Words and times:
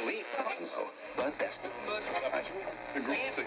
So, 0.00 0.88
but 1.16 1.34
that's 1.38 1.56
but 1.86 2.02
I, 2.32 2.42
the 2.94 3.00
great 3.00 3.34
thing. 3.34 3.44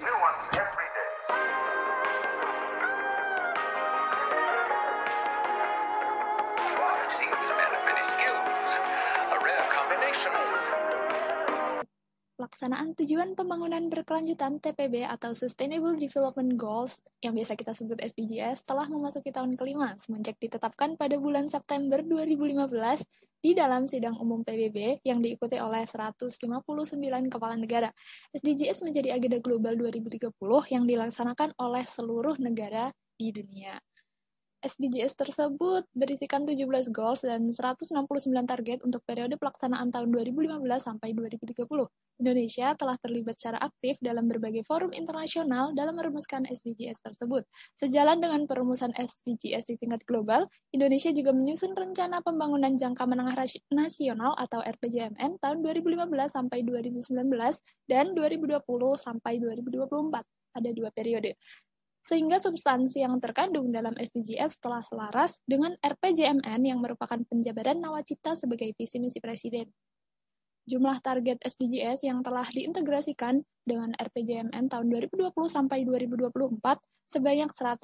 Pelaksanaan 12.53 12.93
Tujuan 12.93 13.33
Pembangunan 13.33 13.89
Berkelanjutan 13.89 14.61
TPB 14.61 15.09
atau 15.09 15.33
Sustainable 15.33 15.97
Development 15.97 16.53
Goals 16.53 17.01
yang 17.25 17.33
biasa 17.33 17.57
kita 17.57 17.73
sebut 17.73 17.97
SDGs 17.97 18.61
telah 18.69 18.85
memasuki 18.85 19.33
tahun 19.33 19.57
kelima 19.57 19.97
semenjak 19.97 20.37
ditetapkan 20.37 20.93
pada 20.93 21.17
bulan 21.17 21.49
September 21.49 22.05
2015 22.05 22.69
di 23.41 23.57
dalam 23.57 23.89
sidang 23.89 24.21
umum 24.21 24.45
PBB 24.45 25.01
yang 25.01 25.25
diikuti 25.25 25.57
oleh 25.57 25.81
159 25.89 26.29
kepala 27.33 27.57
negara. 27.57 27.89
SDGs 28.37 28.85
menjadi 28.85 29.17
agenda 29.17 29.41
global 29.41 29.73
2030 29.73 30.29
yang 30.69 30.85
dilaksanakan 30.85 31.57
oleh 31.57 31.81
seluruh 31.89 32.37
negara 32.37 32.93
di 33.17 33.33
dunia. 33.33 33.81
SDGs 34.63 35.19
tersebut 35.19 35.83
berisikan 35.91 36.47
17 36.47 36.87
goals 36.95 37.27
dan 37.27 37.51
169 37.51 38.07
target 38.47 38.79
untuk 38.87 39.03
periode 39.03 39.35
pelaksanaan 39.35 39.91
tahun 39.91 40.07
2015 40.15 40.63
sampai 40.79 41.11
2030. 41.11 41.67
Indonesia 42.23 42.71
telah 42.79 42.95
terlibat 43.03 43.35
secara 43.35 43.59
aktif 43.59 43.99
dalam 43.99 44.31
berbagai 44.31 44.63
forum 44.63 44.95
internasional 44.95 45.75
dalam 45.75 45.99
merumuskan 45.99 46.47
SDGs 46.47 47.03
tersebut. 47.03 47.43
Sejalan 47.75 48.23
dengan 48.23 48.47
perumusan 48.47 48.95
SDGs 48.95 49.67
di 49.67 49.75
tingkat 49.75 49.99
global, 50.07 50.47
Indonesia 50.71 51.11
juga 51.11 51.35
menyusun 51.35 51.75
rencana 51.75 52.23
pembangunan 52.23 52.71
jangka 52.71 53.03
menengah 53.03 53.35
nasional 53.67 54.31
atau 54.39 54.63
RPJMN 54.63 55.43
tahun 55.43 55.59
2015 55.59 56.07
sampai 56.31 56.63
2019 56.63 57.11
dan 57.91 58.15
2020 58.15 58.63
sampai 58.95 59.43
2024. 59.43 60.23
Ada 60.53 60.69
dua 60.69 60.93
periode 60.93 61.33
sehingga 62.03 62.35
substansi 62.35 62.99
yang 62.99 63.15
terkandung 63.23 63.71
dalam 63.71 63.95
SDGs 63.95 64.59
telah 64.59 64.83
selaras 64.83 65.39
dengan 65.47 65.71
RPJMN 65.79 66.61
yang 66.61 66.83
merupakan 66.83 67.17
penjabaran 67.23 67.79
nawacita 67.79 68.35
sebagai 68.35 68.75
visi 68.75 68.99
misi 68.99 69.23
presiden. 69.23 69.71
Jumlah 70.63 71.03
target 71.03 71.43
SDGs 71.43 72.07
yang 72.07 72.23
telah 72.23 72.47
diintegrasikan 72.47 73.43
dengan 73.67 73.91
RPJMN 73.99 74.71
tahun 74.71 74.87
2020 74.87 75.35
sampai 75.51 75.83
2024 75.83 76.31
sebanyak 77.11 77.51
124 77.51 77.83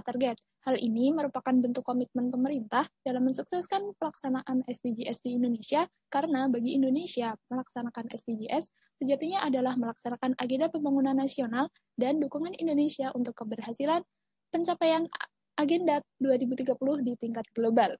target. 0.00 0.36
Hal 0.64 0.78
ini 0.78 1.10
merupakan 1.10 1.52
bentuk 1.52 1.82
komitmen 1.82 2.30
pemerintah 2.30 2.86
dalam 3.02 3.26
mensukseskan 3.26 3.92
pelaksanaan 3.98 4.62
SDGs 4.64 5.20
di 5.26 5.36
Indonesia 5.36 5.90
karena 6.06 6.46
bagi 6.46 6.78
Indonesia 6.78 7.34
melaksanakan 7.50 8.08
SDGs 8.14 8.70
sejatinya 9.02 9.44
adalah 9.44 9.74
melaksanakan 9.74 10.38
agenda 10.38 10.70
pembangunan 10.70 11.18
nasional 11.18 11.66
dan 11.98 12.22
dukungan 12.22 12.54
Indonesia 12.56 13.10
untuk 13.12 13.36
keberhasilan 13.36 14.00
pencapaian 14.54 15.04
agenda 15.60 16.00
2030 16.22 16.78
di 17.04 17.12
tingkat 17.20 17.44
global. 17.52 17.98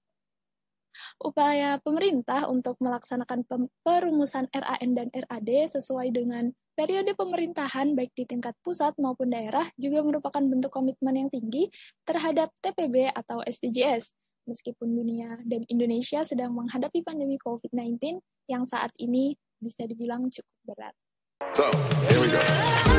Upaya 1.20 1.78
pemerintah 1.80 2.48
untuk 2.48 2.76
melaksanakan 2.80 3.46
perumusan 3.84 4.48
RAN 4.50 4.90
dan 4.96 5.08
RAD 5.12 5.50
sesuai 5.70 6.10
dengan 6.14 6.50
periode 6.74 7.12
pemerintahan 7.12 7.92
baik 7.92 8.16
di 8.16 8.24
tingkat 8.24 8.56
pusat 8.64 8.96
maupun 8.96 9.28
daerah 9.28 9.68
juga 9.76 10.00
merupakan 10.00 10.40
bentuk 10.40 10.72
komitmen 10.72 11.26
yang 11.26 11.30
tinggi 11.30 11.68
terhadap 12.08 12.48
TPB 12.64 13.12
atau 13.12 13.44
SDGs. 13.44 14.10
Meskipun 14.48 14.88
dunia 14.88 15.36
dan 15.44 15.62
Indonesia 15.68 16.24
sedang 16.24 16.56
menghadapi 16.56 17.04
pandemi 17.04 17.36
COVID-19 17.38 18.18
yang 18.48 18.64
saat 18.64 18.90
ini 18.96 19.36
bisa 19.60 19.84
dibilang 19.84 20.26
cukup 20.32 20.56
berat. 20.64 20.94
So, 21.52 21.68
here 22.08 22.18
we 22.18 22.28
go. 22.32 22.89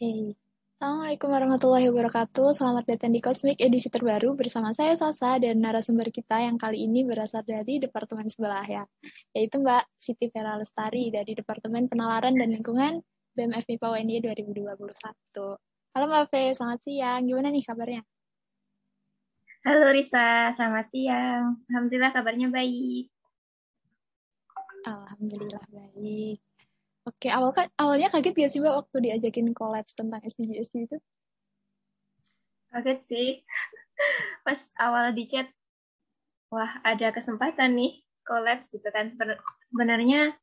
Oke, 0.00 0.32
Assalamualaikum 0.80 1.28
warahmatullahi 1.28 1.92
wabarakatuh. 1.92 2.56
Selamat 2.56 2.88
datang 2.88 3.12
di 3.12 3.20
Cosmic 3.20 3.60
edisi 3.60 3.92
terbaru 3.92 4.32
bersama 4.32 4.72
saya 4.72 4.96
Sasa 4.96 5.36
dan 5.36 5.60
narasumber 5.60 6.08
kita 6.08 6.40
yang 6.40 6.56
kali 6.56 6.88
ini 6.88 7.04
berasal 7.04 7.44
dari 7.44 7.76
departemen 7.76 8.24
sebelah 8.32 8.64
ya, 8.64 8.88
yaitu 9.36 9.60
Mbak 9.60 9.84
Siti 10.00 10.32
Vera 10.32 10.56
Lestari 10.56 11.12
dari 11.12 11.36
Departemen 11.36 11.84
Penalaran 11.84 12.32
dan 12.32 12.48
Lingkungan 12.48 12.96
BMF 13.36 13.68
MIPA 13.68 13.88
UNY 14.00 14.16
2021. 14.24 15.60
Halo 15.92 16.04
Mbak 16.08 16.24
V, 16.32 16.34
selamat 16.56 16.80
siang. 16.80 17.20
Gimana 17.28 17.52
nih 17.52 17.64
kabarnya? 17.68 18.02
Halo 19.68 19.84
Risa, 19.92 20.56
selamat 20.56 20.86
siang. 20.96 21.60
Alhamdulillah 21.68 22.12
kabarnya 22.16 22.48
baik. 22.48 23.12
Alhamdulillah 24.88 25.64
baik. 25.68 26.40
Oke, 27.08 27.32
awal 27.32 27.48
kan 27.56 27.66
awalnya 27.80 28.12
kaget 28.12 28.36
gak 28.36 28.50
sih 28.52 28.60
Mbak 28.60 28.76
waktu 28.84 28.96
diajakin 29.08 29.56
kolaps 29.56 29.96
tentang 29.96 30.20
SDGs 30.20 30.68
itu? 30.76 30.96
Kaget 32.68 33.00
sih. 33.08 33.28
Pas 34.44 34.60
awal 34.76 35.16
di 35.16 35.24
chat, 35.24 35.48
wah 36.52 36.76
ada 36.84 37.08
kesempatan 37.08 37.72
nih 37.72 38.04
collabs 38.28 38.68
gitu 38.68 38.84
kan. 38.92 39.16
Sebenarnya 39.72 40.36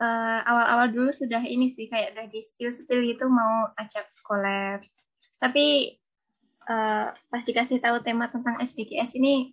eh, 0.00 0.40
awal-awal 0.48 0.88
dulu 0.96 1.12
sudah 1.12 1.44
ini 1.44 1.76
sih 1.76 1.92
kayak 1.92 2.16
udah 2.16 2.26
di 2.32 2.40
spill-spill 2.40 3.04
gitu 3.04 3.28
mau 3.28 3.68
ajak 3.76 4.08
collab. 4.24 4.80
Tapi 5.36 5.92
eh, 6.72 7.06
pas 7.12 7.42
dikasih 7.44 7.84
tahu 7.84 8.00
tema 8.00 8.32
tentang 8.32 8.56
SDGs 8.64 9.12
ini 9.20 9.52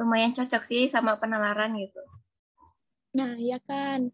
lumayan 0.00 0.32
cocok 0.32 0.64
sih 0.64 0.88
sama 0.88 1.20
penalaran 1.20 1.76
gitu. 1.76 2.00
Nah, 3.14 3.36
ya 3.38 3.60
kan. 3.62 4.10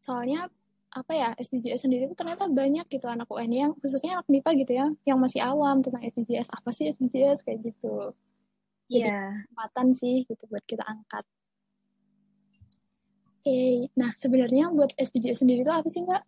Soalnya 0.00 0.48
apa 0.90 1.12
ya 1.14 1.28
SDGs 1.38 1.86
sendiri 1.86 2.10
itu 2.10 2.18
ternyata 2.18 2.50
banyak 2.50 2.82
gitu 2.90 3.06
anak 3.06 3.30
UN 3.30 3.52
yang 3.54 3.70
khususnya 3.78 4.18
anak 4.18 4.26
MIPA 4.26 4.50
gitu 4.66 4.72
ya 4.74 4.86
yang 5.06 5.18
masih 5.22 5.38
awam 5.38 5.78
tentang 5.78 6.02
SDGs 6.02 6.50
apa 6.50 6.70
sih 6.74 6.90
SDGs 6.90 7.46
kayak 7.46 7.62
gitu 7.62 8.10
Jadi- 8.90 9.06
Iya. 9.06 9.46
kesempatan 9.46 9.86
sih 9.94 10.26
gitu 10.26 10.42
buat 10.50 10.66
kita 10.66 10.82
angkat. 10.82 11.22
Oke, 13.38 13.86
nah 13.94 14.10
sebenarnya 14.12 14.66
buat 14.74 14.90
SDGs 14.98 15.38
sendiri 15.38 15.62
itu 15.62 15.70
apa 15.70 15.86
sih 15.86 16.02
Mbak? 16.02 16.22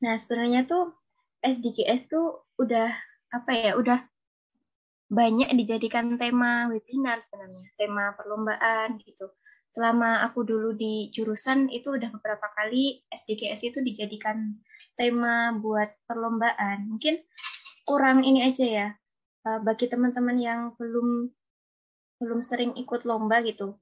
Nah, 0.00 0.16
sebenarnya 0.16 0.64
tuh 0.64 0.96
SDGs 1.38 2.08
tuh 2.08 2.48
udah 2.56 2.96
apa 3.28 3.50
ya, 3.52 3.76
udah 3.76 4.08
banyak 5.06 5.52
dijadikan 5.54 6.16
tema 6.16 6.66
webinar 6.66 7.20
sebenarnya, 7.20 7.68
tema 7.76 8.16
perlombaan 8.16 8.96
gitu. 9.04 9.28
Selama 9.74 10.22
aku 10.22 10.46
dulu 10.46 10.70
di 10.72 11.10
jurusan 11.10 11.66
itu 11.68 11.98
udah 11.98 12.08
beberapa 12.14 12.46
kali 12.54 13.02
SDGs 13.10 13.60
itu 13.74 13.78
dijadikan 13.82 14.54
tema 14.94 15.50
buat 15.58 15.90
perlombaan. 16.06 16.86
Mungkin 16.86 17.18
kurang 17.82 18.22
ini 18.22 18.46
aja 18.46 18.64
ya, 18.64 18.88
eh, 19.50 19.60
bagi 19.60 19.90
teman-teman 19.90 20.38
yang 20.38 20.60
belum 20.78 21.28
belum 22.22 22.40
sering 22.46 22.78
ikut 22.78 23.02
lomba 23.02 23.42
gitu. 23.42 23.74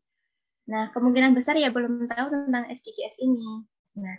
Nah, 0.72 0.88
kemungkinan 0.96 1.36
besar 1.36 1.60
ya 1.60 1.68
belum 1.68 2.08
tahu 2.08 2.26
tentang 2.32 2.72
SDGs 2.72 3.20
ini. 3.20 3.68
Nah, 4.00 4.16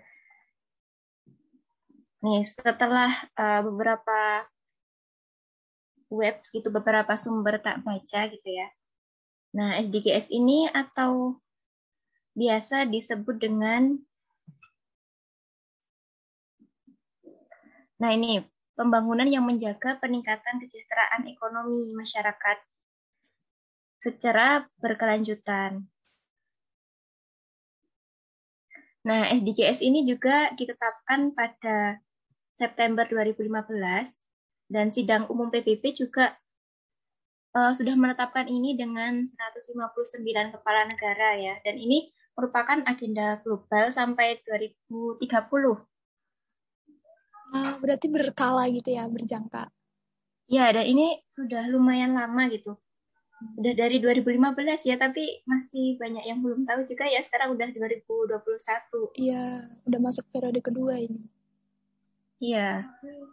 Nih, 2.24 2.48
setelah 2.48 3.12
uh, 3.36 3.60
beberapa 3.68 4.48
web 6.08 6.40
gitu, 6.56 6.72
beberapa 6.72 7.20
sumber 7.20 7.60
tak 7.60 7.84
baca 7.84 8.32
gitu 8.32 8.48
ya. 8.48 8.72
Nah, 9.60 9.76
SDGs 9.84 10.32
ini 10.32 10.72
atau 10.72 11.43
biasa 12.34 12.90
disebut 12.90 13.38
dengan 13.38 13.98
Nah, 18.04 18.12
ini 18.12 18.44
pembangunan 18.76 19.24
yang 19.24 19.48
menjaga 19.48 19.96
peningkatan 20.04 20.60
kesejahteraan 20.60 21.24
ekonomi 21.32 21.96
masyarakat 21.96 22.58
secara 24.04 24.68
berkelanjutan. 24.84 25.88
Nah, 29.08 29.32
SDGs 29.32 29.80
ini 29.80 30.04
juga 30.04 30.52
ditetapkan 30.60 31.32
pada 31.32 32.04
September 32.60 33.08
2015 33.08 33.72
dan 34.68 34.92
sidang 34.92 35.24
umum 35.32 35.48
PBB 35.48 35.96
juga 35.96 36.36
eh, 37.56 37.72
sudah 37.72 37.96
menetapkan 37.96 38.52
ini 38.52 38.76
dengan 38.76 39.24
159 39.24 40.20
kepala 40.60 40.92
negara 40.92 41.40
ya 41.40 41.56
dan 41.64 41.80
ini 41.80 42.12
merupakan 42.34 42.82
agenda 42.90 43.42
global 43.46 43.94
sampai 43.94 44.42
2030. 44.46 45.22
Ah, 47.54 47.78
berarti 47.78 48.10
berkala 48.10 48.66
gitu 48.74 48.90
ya, 48.90 49.06
berjangka. 49.06 49.70
Ya, 50.50 50.74
dan 50.74 50.86
ini 50.90 51.22
sudah 51.30 51.70
lumayan 51.70 52.18
lama 52.18 52.50
gitu. 52.50 52.76
Udah 53.60 53.74
dari 53.76 54.00
2015 54.02 54.88
ya, 54.88 54.96
tapi 54.98 55.44
masih 55.46 56.00
banyak 56.00 56.24
yang 56.26 56.40
belum 56.42 56.66
tahu 56.66 56.88
juga 56.90 57.06
ya. 57.06 57.22
Sekarang 57.22 57.54
udah 57.54 57.70
2021. 57.70 59.14
Iya, 59.20 59.70
udah 59.86 60.00
masuk 60.02 60.26
periode 60.34 60.60
kedua 60.64 60.98
ini. 60.98 61.22
Iya. 62.44 62.90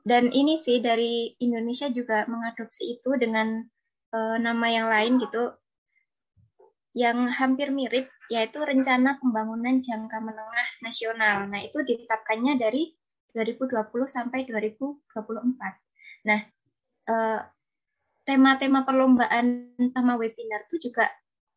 Dan 0.06 0.30
ini 0.30 0.62
sih 0.62 0.78
dari 0.78 1.34
Indonesia 1.42 1.90
juga 1.90 2.28
mengadopsi 2.30 3.00
itu 3.00 3.10
dengan 3.18 3.64
uh, 4.14 4.36
nama 4.38 4.66
yang 4.70 4.86
lain 4.86 5.18
gitu. 5.18 5.54
Yang 6.90 7.18
hampir 7.38 7.68
mirip 7.70 8.10
yaitu 8.30 8.58
rencana 8.62 9.18
pembangunan 9.18 9.78
jangka 9.82 10.18
menengah 10.22 10.68
nasional. 10.82 11.46
Nah, 11.50 11.60
itu 11.62 11.82
ditetapkannya 11.82 12.58
dari 12.58 12.94
2020 13.34 14.06
sampai 14.10 14.46
2024. 14.46 15.06
Nah, 16.26 16.40
uh, 17.10 17.40
tema-tema 18.26 18.86
perlombaan 18.86 19.74
sama 19.90 20.14
webinar 20.14 20.66
itu 20.70 20.90
juga 20.90 21.10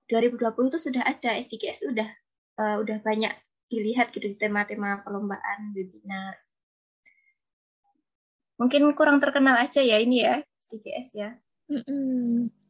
2020 0.09 0.73
itu 0.73 0.79
sudah 0.81 1.03
ada 1.05 1.37
SDGs 1.37 1.89
udah 1.93 2.09
uh, 2.57 2.75
udah 2.81 2.97
banyak 3.01 3.33
dilihat 3.69 4.13
gitu 4.13 4.33
tema-tema 4.37 5.01
perlombaan 5.01 5.73
webinar. 5.73 6.37
Mungkin 8.61 8.93
kurang 8.93 9.17
terkenal 9.17 9.57
aja 9.57 9.81
ya 9.81 9.97
ini 9.97 10.25
ya 10.25 10.41
SDGs 10.65 11.09
ya. 11.17 11.29
Mm 11.69 11.81
-mm. 11.81 12.62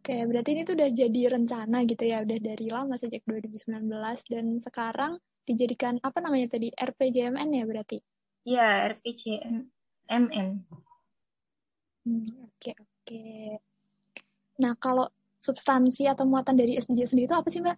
Oke, 0.00 0.16
berarti 0.24 0.56
ini 0.56 0.64
tuh 0.64 0.80
udah 0.80 0.88
jadi 0.96 1.20
rencana 1.28 1.84
gitu 1.84 2.08
ya, 2.08 2.24
udah 2.24 2.38
dari 2.40 2.72
lama 2.72 2.96
sejak 2.96 3.20
2019 3.28 3.84
dan 4.32 4.56
sekarang 4.64 5.12
dijadikan 5.44 6.00
apa 6.00 6.24
namanya 6.24 6.56
tadi 6.56 6.72
RPJMN 6.72 7.48
ya 7.52 7.64
berarti? 7.68 8.00
Iya, 8.48 8.96
RPJMN. 8.96 10.48
Hmm, 12.08 12.24
oke, 12.48 12.72
Oke. 12.80 13.60
Nah, 14.56 14.72
kalau 14.80 15.04
substansi 15.44 16.08
atau 16.08 16.24
muatan 16.24 16.56
dari 16.56 16.80
SDG 16.80 17.12
sendiri 17.12 17.28
itu 17.28 17.36
apa 17.36 17.52
sih, 17.52 17.60
Mbak? 17.60 17.76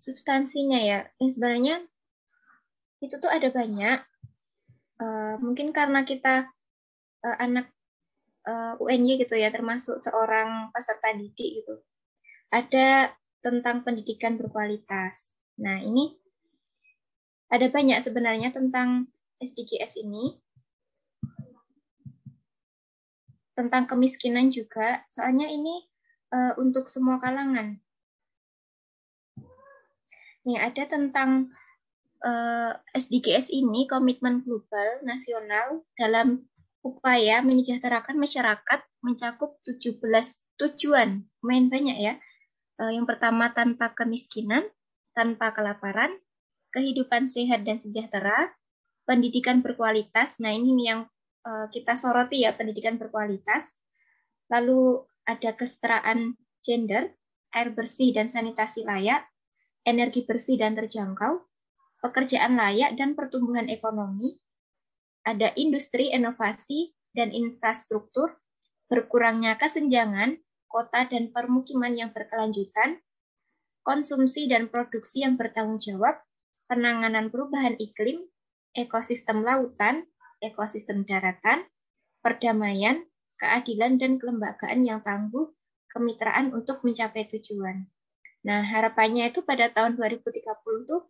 Substansinya 0.00 0.80
ya, 0.80 1.04
ini 1.20 1.28
sebenarnya 1.28 1.84
itu 3.04 3.12
tuh 3.20 3.28
ada 3.28 3.52
banyak. 3.52 4.00
Uh, 4.98 5.36
mungkin 5.44 5.76
karena 5.76 6.00
kita 6.08 6.48
uh, 7.28 7.36
anak 7.44 7.68
uh, 8.48 8.74
eh, 8.80 8.82
UNY 8.96 9.20
gitu 9.20 9.36
ya, 9.36 9.52
termasuk 9.52 10.00
seorang 10.00 10.72
peserta 10.72 11.12
didik 11.12 11.60
gitu. 11.60 11.84
Ada 12.48 13.12
tentang 13.44 13.84
pendidikan 13.84 14.40
berkualitas. 14.40 15.28
Nah, 15.60 15.84
ini 15.84 16.16
ada 17.52 17.68
banyak 17.68 18.00
sebenarnya 18.00 18.48
tentang 18.56 19.12
SDGs 19.38 20.00
ini. 20.00 20.40
tentang 23.58 23.90
kemiskinan 23.90 24.54
juga, 24.54 25.02
soalnya 25.10 25.50
ini 25.50 25.82
uh, 26.30 26.54
untuk 26.62 26.86
semua 26.86 27.18
kalangan. 27.18 27.82
Nih, 30.46 30.62
ada 30.62 30.86
tentang 30.86 31.50
uh, 32.22 32.72
eh, 32.78 33.02
SDGs 33.02 33.50
ini, 33.50 33.90
komitmen 33.90 34.46
global 34.46 35.02
nasional 35.02 35.82
dalam 35.98 36.46
upaya 36.82 37.42
menyejahterakan 37.42 38.16
masyarakat 38.16 38.80
mencakup 39.04 39.58
17 39.66 39.98
tujuan. 40.58 41.26
Main 41.44 41.70
banyak 41.70 41.98
ya. 41.98 42.14
Uh, 42.78 42.94
yang 42.94 43.06
pertama 43.06 43.50
tanpa 43.50 43.90
kemiskinan, 43.94 44.66
tanpa 45.14 45.50
kelaparan, 45.50 46.14
kehidupan 46.70 47.26
sehat 47.26 47.66
dan 47.66 47.82
sejahtera, 47.82 48.54
pendidikan 49.02 49.62
berkualitas. 49.62 50.38
Nah, 50.38 50.54
ini 50.54 50.86
yang 50.86 51.10
Eh, 51.48 51.66
kita 51.72 51.96
soroti 51.96 52.44
ya 52.44 52.52
pendidikan 52.52 53.00
berkualitas. 53.00 53.64
Lalu 54.52 55.00
ada 55.24 55.56
kesetaraan 55.56 56.36
gender, 56.60 57.16
air 57.56 57.72
bersih 57.72 58.12
dan 58.12 58.28
sanitasi 58.28 58.84
layak, 58.84 59.24
energi 59.88 60.28
bersih 60.28 60.60
dan 60.60 60.76
terjangkau, 60.76 61.40
pekerjaan 62.04 62.60
layak 62.60 62.96
dan 63.00 63.16
pertumbuhan 63.16 63.72
ekonomi, 63.72 64.36
ada 65.24 65.54
industri, 65.54 66.10
inovasi, 66.10 66.94
dan 67.16 67.34
infrastruktur, 67.34 68.38
berkurangnya 68.86 69.58
kesenjangan, 69.58 70.38
kota 70.68 71.08
dan 71.08 71.32
permukiman 71.32 71.96
yang 71.96 72.10
berkelanjutan, 72.12 73.00
konsumsi 73.82 74.46
dan 74.46 74.68
produksi 74.68 75.24
yang 75.24 75.40
bertanggung 75.40 75.80
jawab, 75.80 76.20
penanganan 76.68 77.32
perubahan 77.32 77.74
iklim, 77.80 78.28
ekosistem 78.76 79.40
lautan, 79.42 80.04
ekosistem 80.44 81.08
daratan, 81.08 81.64
perdamaian, 82.20 83.08
keadilan, 83.40 83.96
dan 83.96 84.20
kelembagaan 84.20 84.84
yang 84.84 85.00
tangguh, 85.00 85.50
kemitraan 85.88 86.52
untuk 86.52 86.84
mencapai 86.84 87.26
tujuan. 87.32 87.88
Nah, 88.44 88.62
harapannya 88.62 89.32
itu 89.32 89.42
pada 89.42 89.72
tahun 89.72 89.98
2030 89.98 90.44
tuh 90.86 91.08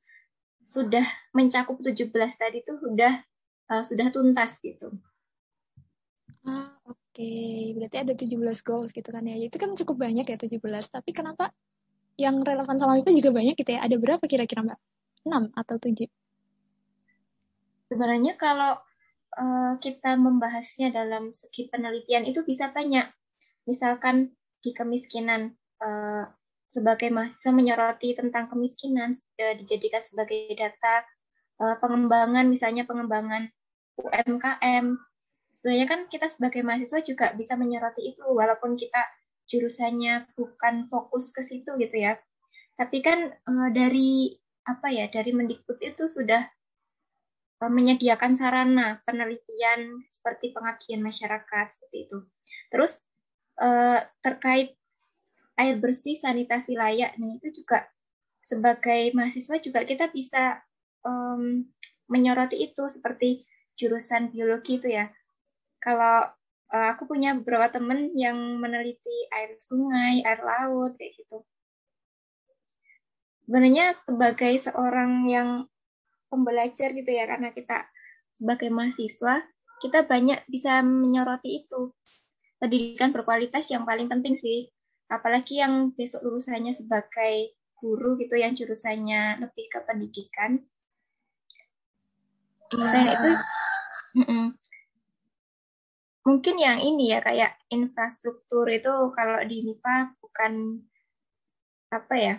sudah 0.65 1.05
mencakup 1.33 1.81
17 1.81 2.13
tadi 2.13 2.61
tuh 2.65 2.77
sudah 2.81 3.25
uh, 3.69 3.85
sudah 3.85 4.09
tuntas 4.09 4.61
gitu. 4.65 4.93
Ah, 6.49 6.73
oke. 6.89 6.97
Okay. 7.13 7.77
Berarti 7.77 7.97
ada 8.01 8.13
17 8.17 8.65
goals 8.65 8.91
gitu 8.91 9.09
kan 9.13 9.25
ya. 9.25 9.37
Itu 9.37 9.57
kan 9.61 9.77
cukup 9.77 10.01
banyak 10.01 10.27
ya 10.27 10.37
17. 10.41 10.59
Tapi 10.89 11.11
kenapa 11.13 11.53
yang 12.19 12.41
relevan 12.43 12.77
sama 12.81 12.99
MIPA 12.99 13.13
juga 13.23 13.31
banyak 13.37 13.55
gitu 13.55 13.71
ya? 13.77 13.81
Ada 13.85 13.97
berapa 14.01 14.25
kira-kira 14.25 14.65
Mbak? 14.65 14.79
6 15.29 15.53
atau 15.55 15.77
7? 15.77 16.09
Sebenarnya 17.89 18.37
kalau 18.37 18.81
uh, 19.37 19.75
kita 19.81 20.17
membahasnya 20.17 20.93
dalam 20.93 21.33
segi 21.33 21.69
penelitian 21.69 22.25
itu 22.25 22.45
bisa 22.45 22.73
banyak. 22.73 23.09
Misalkan 23.69 24.33
di 24.65 24.73
kemiskinan 24.73 25.55
uh, 25.81 26.27
sebagai 26.69 27.09
mahasiswa 27.09 27.53
menyoroti 27.53 28.13
tentang 28.13 28.51
kemiskinan 28.53 29.17
uh, 29.41 29.55
dijadikan 29.57 30.05
sebagai 30.05 30.53
data 30.53 31.05
uh, 31.63 31.77
pengembangan 31.81 32.45
misalnya 32.51 32.85
pengembangan 32.85 33.49
UMKM. 33.99 34.97
Sebenarnya 35.59 35.87
kan 35.91 36.01
kita 36.07 36.31
sebagai 36.31 36.63
mahasiswa 36.63 37.03
juga 37.03 37.35
bisa 37.35 37.59
menyoroti 37.59 38.15
itu 38.15 38.23
walaupun 38.23 38.79
kita 38.79 39.03
jurusannya 39.51 40.31
bukan 40.39 40.87
fokus 40.87 41.35
ke 41.35 41.43
situ 41.43 41.75
gitu 41.77 41.97
ya. 41.99 42.15
Tapi 42.79 43.03
kan 43.03 43.35
uh, 43.35 43.69
dari 43.75 44.39
apa 44.69 44.93
ya 44.93 45.11
dari 45.11 45.35
Mendikbud 45.35 45.81
itu 45.83 46.07
sudah 46.07 46.47
Eh, 47.59 47.67
menyediakan 47.67 48.39
sarana 48.39 49.03
penelitian 49.03 50.07
seperti 50.15 50.55
pengabdian 50.55 51.03
masyarakat 51.03 51.67
seperti 51.75 52.07
itu. 52.07 52.19
Terus 52.71 53.03
eh, 53.59 53.99
terkait 54.23 54.79
air 55.59 55.75
bersih, 55.83 56.15
sanitasi 56.15 56.79
layak, 56.79 57.19
nih 57.19 57.43
itu 57.43 57.63
juga 57.63 57.91
sebagai 58.47 59.11
mahasiswa 59.11 59.59
juga 59.59 59.83
kita 59.83 60.07
bisa 60.15 60.63
um, 61.03 61.67
menyoroti 62.07 62.63
itu 62.63 62.87
seperti 62.87 63.43
jurusan 63.79 64.35
biologi 64.35 64.83
itu 64.83 64.91
ya. 64.91 65.09
Kalau 65.79 66.27
uh, 66.75 66.87
aku 66.93 67.07
punya 67.07 67.39
beberapa 67.39 67.71
teman 67.73 68.13
yang 68.19 68.37
meneliti 68.59 69.31
air 69.33 69.57
sungai, 69.63 70.21
air 70.27 70.43
laut 70.43 70.99
kayak 70.99 71.15
gitu. 71.17 71.39
Sebenarnya 73.47 73.97
sebagai 74.05 74.53
seorang 74.61 75.25
yang 75.31 75.49
pembelajar 76.29 76.93
gitu 76.93 77.09
ya 77.09 77.25
karena 77.25 77.51
kita 77.57 77.89
sebagai 78.37 78.69
mahasiswa 78.69 79.43
kita 79.81 80.05
banyak 80.05 80.45
bisa 80.47 80.85
menyoroti 80.85 81.65
itu 81.65 81.91
pendidikan 82.61 83.11
berkualitas 83.11 83.71
yang 83.73 83.89
paling 83.89 84.07
penting 84.07 84.37
sih 84.39 84.69
apalagi 85.09 85.65
yang 85.65 85.91
besok 85.97 86.23
lulusannya 86.27 86.77
sebagai 86.77 87.57
guru 87.81 88.19
gitu 88.21 88.37
yang 88.37 88.53
jurusannya 88.53 89.41
lebih 89.41 89.67
ke 89.71 89.79
pendidikan 89.87 90.61
dan 92.73 93.05
itu 93.13 93.31
mungkin 96.29 96.57
yang 96.61 96.79
ini 96.85 97.17
ya 97.17 97.25
kayak 97.25 97.57
infrastruktur 97.73 98.69
itu 98.69 98.93
kalau 99.17 99.41
di 99.49 99.65
MIPA 99.65 100.13
bukan 100.21 100.85
apa 101.89 102.15
ya 102.21 102.35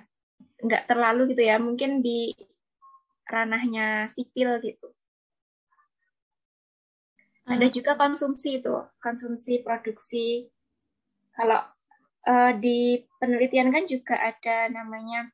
nggak 0.62 0.86
terlalu 0.86 1.33
gitu 1.33 1.41
ya 1.41 1.57
mungkin 1.57 2.05
di 2.05 2.38
ranahnya 3.29 4.09
sipil 4.09 4.57
gitu. 4.62 4.89
Ada 7.50 7.65
ah. 7.65 7.71
juga 7.74 7.98
konsumsi 7.98 8.62
itu, 8.62 8.74
konsumsi 9.01 9.62
produksi. 9.65 10.50
Kalau 11.33 11.62
uh, 12.29 12.51
di 12.57 13.05
penelitian 13.21 13.74
kan 13.74 13.86
juga 13.89 14.17
ada 14.17 14.69
namanya 14.69 15.29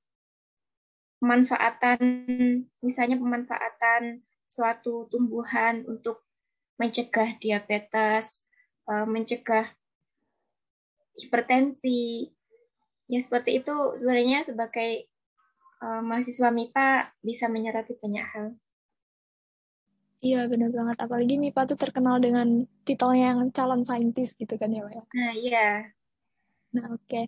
pemanfaatan, 1.20 2.00
misalnya 2.84 3.20
pemanfaatan 3.20 4.24
suatu 4.56 5.12
tumbuhan 5.12 5.84
untuk 5.84 6.24
mencegah 6.80 7.36
diabetes, 7.44 8.40
uh, 8.88 9.04
mencegah 9.04 9.68
hipertensi. 11.20 12.32
Ya 13.12 13.20
seperti 13.20 13.60
itu 13.60 13.76
sebenarnya 14.00 14.48
sebagai 14.48 15.12
uh, 15.84 16.00
mahasiswa 16.00 16.50
MIPA 16.50 17.12
bisa 17.20 17.52
menyerati 17.52 18.00
banyak 18.00 18.26
hal. 18.32 18.48
Iya 20.26 20.50
benar 20.50 20.74
banget. 20.74 20.98
Apalagi 20.98 21.36
MIPA 21.38 21.76
tuh 21.76 21.78
terkenal 21.78 22.18
dengan 22.18 22.66
titelnya 22.82 23.36
yang 23.36 23.52
calon 23.54 23.86
saintis 23.86 24.34
gitu 24.34 24.58
kan 24.58 24.74
ya, 24.74 24.82
Mbak? 24.88 25.06
Nah 25.14 25.34
iya. 25.38 25.70
Nah, 26.74 26.98
oke. 26.98 27.22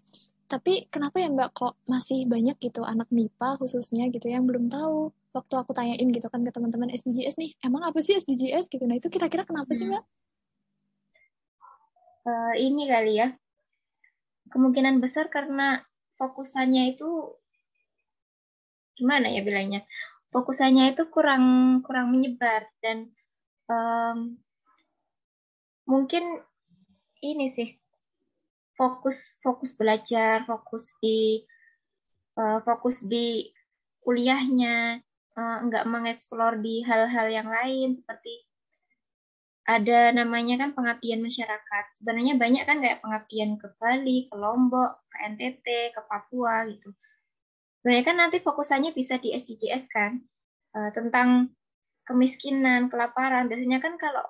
Tapi 0.48 0.88
kenapa 0.88 1.20
ya 1.22 1.30
Mbak 1.30 1.50
kok 1.54 1.74
masih 1.86 2.24
banyak 2.26 2.58
gitu 2.58 2.82
anak 2.88 3.12
MIPA 3.14 3.60
khususnya 3.60 4.08
gitu 4.10 4.32
yang 4.32 4.48
belum 4.48 4.72
tahu? 4.72 5.14
Waktu 5.38 5.54
aku 5.62 5.72
tanyain 5.78 6.08
gitu 6.10 6.28
kan 6.34 6.42
ke 6.42 6.50
teman-teman 6.50 6.90
SDGs 6.90 7.38
nih, 7.38 7.54
emang 7.62 7.86
apa 7.86 8.02
sih 8.02 8.18
SDGs 8.18 8.66
gitu? 8.74 8.84
Nah, 8.90 8.98
itu 8.98 9.08
kira-kira 9.14 9.46
kenapa 9.46 9.72
sih 9.78 9.86
Hmm. 9.86 10.02
Mbak? 10.02 10.04
Eh, 12.28 12.54
ini 12.68 12.84
kali 12.90 13.14
ya. 13.22 13.28
Kemungkinan 14.52 15.00
besar 15.00 15.30
karena 15.30 15.80
fokusannya 16.18 16.98
itu 16.98 17.08
gimana 18.98 19.30
ya 19.30 19.46
bilangnya? 19.46 19.86
Fokusannya 20.34 20.98
itu 20.98 21.08
kurang 21.14 21.44
kurang 21.86 22.12
menyebar 22.12 22.68
dan 22.84 23.14
em, 23.72 24.18
mungkin 25.88 26.24
ini 27.24 27.54
sih 27.56 27.70
fokus 28.76 29.40
fokus 29.40 29.72
belajar, 29.80 30.44
fokus 30.44 30.92
di 31.00 31.48
eh, 32.38 32.60
fokus 32.68 33.08
di 33.08 33.50
kuliahnya, 34.04 35.04
eh, 35.38 35.58
nggak 35.68 35.86
mengeksplor 35.88 36.60
di 36.66 36.82
hal-hal 36.84 37.28
yang 37.32 37.50
lain 37.50 37.94
seperti 37.96 38.46
ada 39.68 40.16
namanya 40.16 40.56
kan 40.64 40.72
pengabdian 40.72 41.20
masyarakat. 41.20 41.86
Sebenarnya 42.00 42.40
banyak 42.40 42.64
kan 42.64 42.80
kayak 42.80 43.04
pengabdian 43.04 43.60
ke 43.60 43.68
Bali, 43.76 44.32
ke 44.32 44.36
Lombok, 44.40 45.04
ke 45.12 45.18
NTT, 45.36 45.92
ke 45.92 46.02
Papua 46.08 46.64
gitu. 46.72 46.96
Sebenarnya 47.84 48.06
kan 48.08 48.16
nanti 48.16 48.40
fokusannya 48.40 48.96
bisa 48.96 49.20
di 49.20 49.36
SDGs 49.36 49.92
kan, 49.92 50.24
Eh, 50.78 50.92
tentang 50.94 51.50
kemiskinan, 52.06 52.92
kelaparan. 52.92 53.50
Biasanya 53.50 53.80
kan 53.82 53.98
kalau 53.98 54.26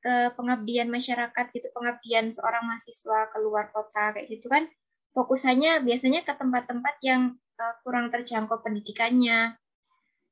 ke 0.00 0.32
pengabdian 0.38 0.88
masyarakat 0.88 1.46
gitu, 1.52 1.68
pengabdian 1.76 2.32
seorang 2.32 2.64
mahasiswa 2.64 3.28
keluar 3.34 3.68
kota 3.74 4.16
kayak 4.16 4.26
gitu 4.32 4.46
kan, 4.48 4.70
fokusannya 5.12 5.82
biasanya 5.84 6.22
ke 6.24 6.32
tempat-tempat 6.32 6.96
yang 7.04 7.36
eh, 7.60 7.74
kurang 7.84 8.08
terjangkau 8.14 8.62
pendidikannya, 8.64 9.58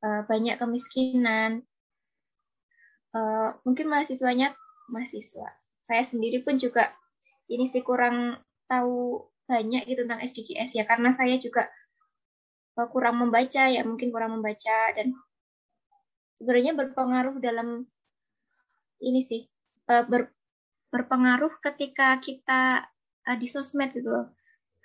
eh, 0.04 0.20
banyak 0.30 0.56
kemiskinan, 0.60 1.50
Eh, 3.14 3.48
mungkin 3.62 3.86
mahasiswanya 3.92 4.48
mahasiswa. 4.90 5.46
Saya 5.86 6.02
sendiri 6.02 6.42
pun 6.42 6.58
juga 6.58 6.90
ini 7.46 7.70
sih 7.70 7.82
kurang 7.86 8.42
tahu 8.66 9.22
banyak 9.46 9.86
gitu 9.86 10.02
tentang 10.08 10.24
SDGs 10.24 10.72
ya 10.74 10.84
karena 10.88 11.10
saya 11.14 11.36
juga 11.38 11.68
eh, 12.78 12.88
kurang 12.92 13.16
membaca 13.22 13.62
ya 13.74 13.82
mungkin 13.88 14.08
kurang 14.14 14.30
membaca 14.38 14.76
dan 14.96 15.06
sebenarnya 16.38 16.72
berpengaruh 16.78 17.36
dalam 17.42 17.68
ini 19.08 19.20
sih 19.22 19.42
ber- 19.86 20.32
berpengaruh 20.92 21.52
ketika 21.62 22.18
kita 22.26 22.62
di 23.40 23.46
sosmed 23.50 23.90
gitu 23.96 24.08
loh. 24.10 24.26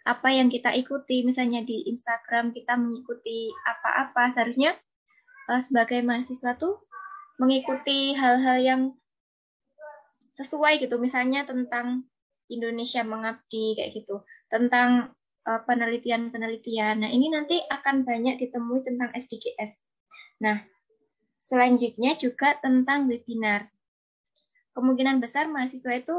Apa 0.07 0.29
yang 0.33 0.49
kita 0.49 0.71
ikuti 0.81 1.21
misalnya 1.27 1.61
di 1.69 1.77
Instagram 1.91 2.55
kita 2.57 2.73
mengikuti 2.79 3.51
apa-apa 3.67 4.33
seharusnya 4.33 4.73
eh, 5.49 5.61
sebagai 5.65 5.99
mahasiswa 6.05 6.53
tuh 6.55 6.79
mengikuti 7.41 8.13
hal-hal 8.13 8.57
yang 8.61 8.81
sesuai 10.37 10.79
gitu. 10.79 11.01
Misalnya 11.01 11.43
tentang 11.43 12.07
Indonesia 12.47 13.01
mengabdi 13.03 13.75
kayak 13.75 13.91
gitu. 13.97 14.23
Tentang 14.47 15.13
uh, 15.45 15.61
penelitian-penelitian. 15.65 17.05
Nah 17.05 17.09
ini 17.09 17.33
nanti 17.33 17.59
akan 17.69 18.05
banyak 18.05 18.37
ditemui 18.41 18.85
tentang 18.85 19.09
SDGs 19.13 19.77
nah 20.39 20.63
selanjutnya 21.35 22.15
juga 22.15 22.55
tentang 22.63 23.11
webinar. 23.11 23.67
Kemungkinan 24.71 25.19
besar 25.19 25.51
mahasiswa 25.51 25.91
itu 25.99 26.15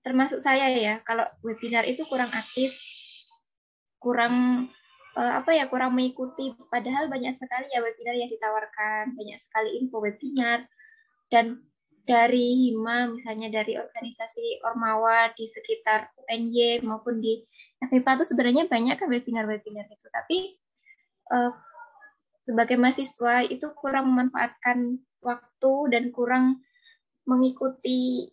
termasuk 0.00 0.40
saya 0.40 0.72
ya. 0.72 1.04
Kalau 1.04 1.28
webinar 1.44 1.84
itu 1.84 2.08
kurang 2.08 2.32
aktif 2.32 2.72
kurang 4.00 4.68
uh, 4.68 4.83
apa 5.14 5.54
ya 5.54 5.70
kurang 5.70 5.94
mengikuti. 5.94 6.50
Padahal 6.66 7.06
banyak 7.06 7.38
sekali 7.38 7.70
ya 7.70 7.80
webinar 7.80 8.14
yang 8.18 8.30
ditawarkan 8.30 9.14
banyak 9.14 9.38
sekali 9.38 9.78
info 9.78 10.02
webinar. 10.02 10.66
Dan 11.30 11.62
dari 12.04 12.68
HIMA 12.68 13.16
misalnya 13.16 13.62
dari 13.62 13.78
organisasi 13.80 14.60
Ormawa 14.66 15.32
di 15.32 15.48
sekitar 15.48 16.12
UNY 16.28 16.84
maupun 16.84 17.22
di 17.22 17.40
FIPA 17.80 18.20
itu 18.20 18.24
sebenarnya 18.34 18.64
banyak 18.66 18.96
kan 18.98 19.08
webinar-webinar 19.08 19.86
itu. 19.86 20.06
Tapi 20.10 20.38
uh, 21.30 21.52
sebagai 22.44 22.76
mahasiswa 22.76 23.46
itu 23.46 23.70
kurang 23.78 24.10
memanfaatkan 24.12 24.98
waktu 25.22 25.72
dan 25.94 26.10
kurang 26.10 26.60
mengikuti 27.24 28.28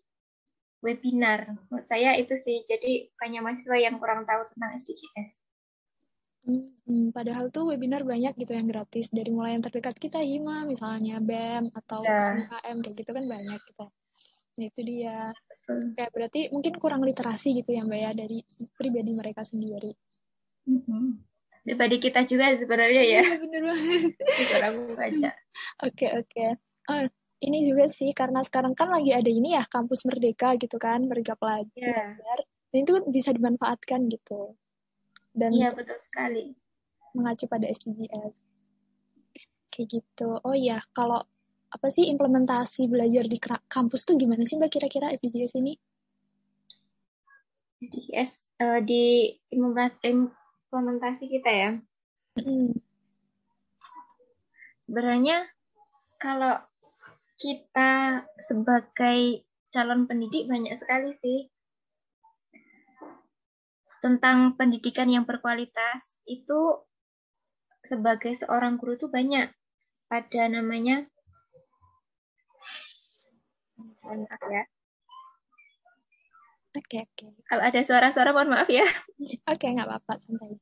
webinar. 0.82 1.56
Menurut 1.70 1.86
saya 1.86 2.18
itu 2.18 2.36
sih. 2.42 2.66
Jadi 2.66 3.14
banyak 3.16 3.42
mahasiswa 3.46 3.78
yang 3.78 4.02
kurang 4.02 4.26
tahu 4.26 4.50
tentang 4.52 4.76
SDGs 4.76 5.41
Hmm, 6.42 7.14
padahal 7.14 7.54
tuh 7.54 7.70
webinar 7.70 8.02
banyak 8.02 8.34
gitu 8.34 8.52
yang 8.58 8.66
gratis 8.66 9.14
dari 9.14 9.30
mulai 9.30 9.54
yang 9.56 9.64
terdekat 9.64 9.96
kita 10.02 10.18
Hima 10.20 10.66
misalnya 10.66 11.22
BEM 11.22 11.70
atau. 11.70 12.02
UKM 12.02 12.78
kayak 12.82 12.96
gitu 12.98 13.12
kan 13.14 13.26
banyak 13.30 13.60
gitu. 13.62 13.86
Nah, 14.58 14.66
itu 14.68 14.82
dia. 14.82 15.18
Betul. 15.32 15.80
Kayak 15.94 16.12
berarti 16.18 16.40
mungkin 16.50 16.74
kurang 16.82 17.02
literasi 17.06 17.62
gitu 17.62 17.72
ya 17.78 17.86
Mbak 17.86 18.00
ya 18.02 18.12
dari 18.18 18.38
pribadi 18.74 19.12
mereka 19.14 19.42
sendiri. 19.46 19.92
Mhm. 20.70 21.30
daripada 21.62 21.94
kita 21.94 22.26
juga 22.26 22.58
sebenarnya 22.58 23.04
ya 23.06 23.22
Iya, 23.22 23.38
bener 23.38 23.62
banget. 23.70 24.02
kurang 24.50 24.74
membaca 24.82 25.30
Oke, 25.86 26.08
oke. 26.10 26.46
Oh, 26.90 27.06
ini 27.46 27.60
juga 27.70 27.86
sih 27.86 28.10
karena 28.18 28.42
sekarang 28.42 28.74
kan 28.74 28.90
lagi 28.90 29.14
ada 29.14 29.30
ini 29.30 29.54
ya 29.54 29.62
kampus 29.70 30.10
merdeka 30.10 30.58
gitu 30.58 30.82
kan, 30.82 31.06
merdeka 31.06 31.38
pelajar. 31.38 31.70
ya 31.78 32.38
Dan 32.74 32.80
itu 32.82 32.94
bisa 33.14 33.30
dimanfaatkan 33.30 34.10
gitu. 34.10 34.58
Dan 35.32 35.56
iya 35.56 35.72
betul 35.72 35.98
sekali 36.04 36.52
mengacu 37.16 37.48
pada 37.48 37.68
SDGs. 37.68 38.36
Kayak 39.72 39.88
gitu. 39.88 40.40
Oh 40.44 40.56
iya, 40.56 40.80
kalau 40.92 41.24
apa 41.72 41.88
sih 41.88 42.12
implementasi 42.12 42.92
belajar 42.92 43.24
di 43.28 43.40
kampus 43.72 44.04
tuh 44.04 44.20
gimana 44.20 44.44
sih 44.44 44.60
Mbak 44.60 44.72
kira-kira 44.72 45.12
SDGs 45.16 45.56
ini? 45.60 45.80
SDGs 47.80 48.32
eh, 48.60 48.80
di 48.84 49.04
implement- 49.56 50.04
implementasi 50.04 51.26
kita 51.32 51.52
ya 51.52 51.72
Mm, 52.32 52.72
sebenarnya 54.88 55.52
kalau 56.16 56.64
kita 57.36 58.24
sebagai 58.40 59.44
calon 59.68 60.08
pendidik 60.08 60.48
banyak 60.48 60.80
sekali 60.80 61.12
sih 61.20 61.52
tentang 64.02 64.58
pendidikan 64.58 65.08
yang 65.08 65.24
berkualitas 65.24 66.18
itu 66.26 66.82
sebagai 67.86 68.34
seorang 68.38 68.82
guru 68.82 68.98
itu 68.98 69.08
banyak 69.08 69.54
ada 70.10 70.44
namanya 70.50 71.06
maaf 74.02 74.44
ya 74.50 74.66
Oke, 76.72 77.04
oke. 77.04 77.28
kalau 77.52 77.64
ada 77.68 77.84
suara-suara 77.84 78.32
mohon 78.32 78.52
maaf 78.56 78.70
ya 78.72 78.88
Oke, 79.52 79.66
nggak 79.76 79.88
apa-apa, 79.92 80.14
santai. 80.24 80.56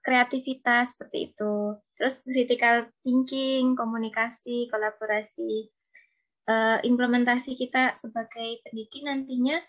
kreativitas 0.00 0.96
seperti 0.96 1.30
itu. 1.30 1.76
Terus 1.94 2.24
critical 2.24 2.88
thinking, 3.04 3.76
komunikasi, 3.76 4.66
kolaborasi, 4.72 5.68
Eh, 6.48 6.78
implementasi 6.88 7.54
kita 7.54 8.00
sebagai 8.00 8.64
pendidik 8.64 9.04
nantinya 9.04 9.60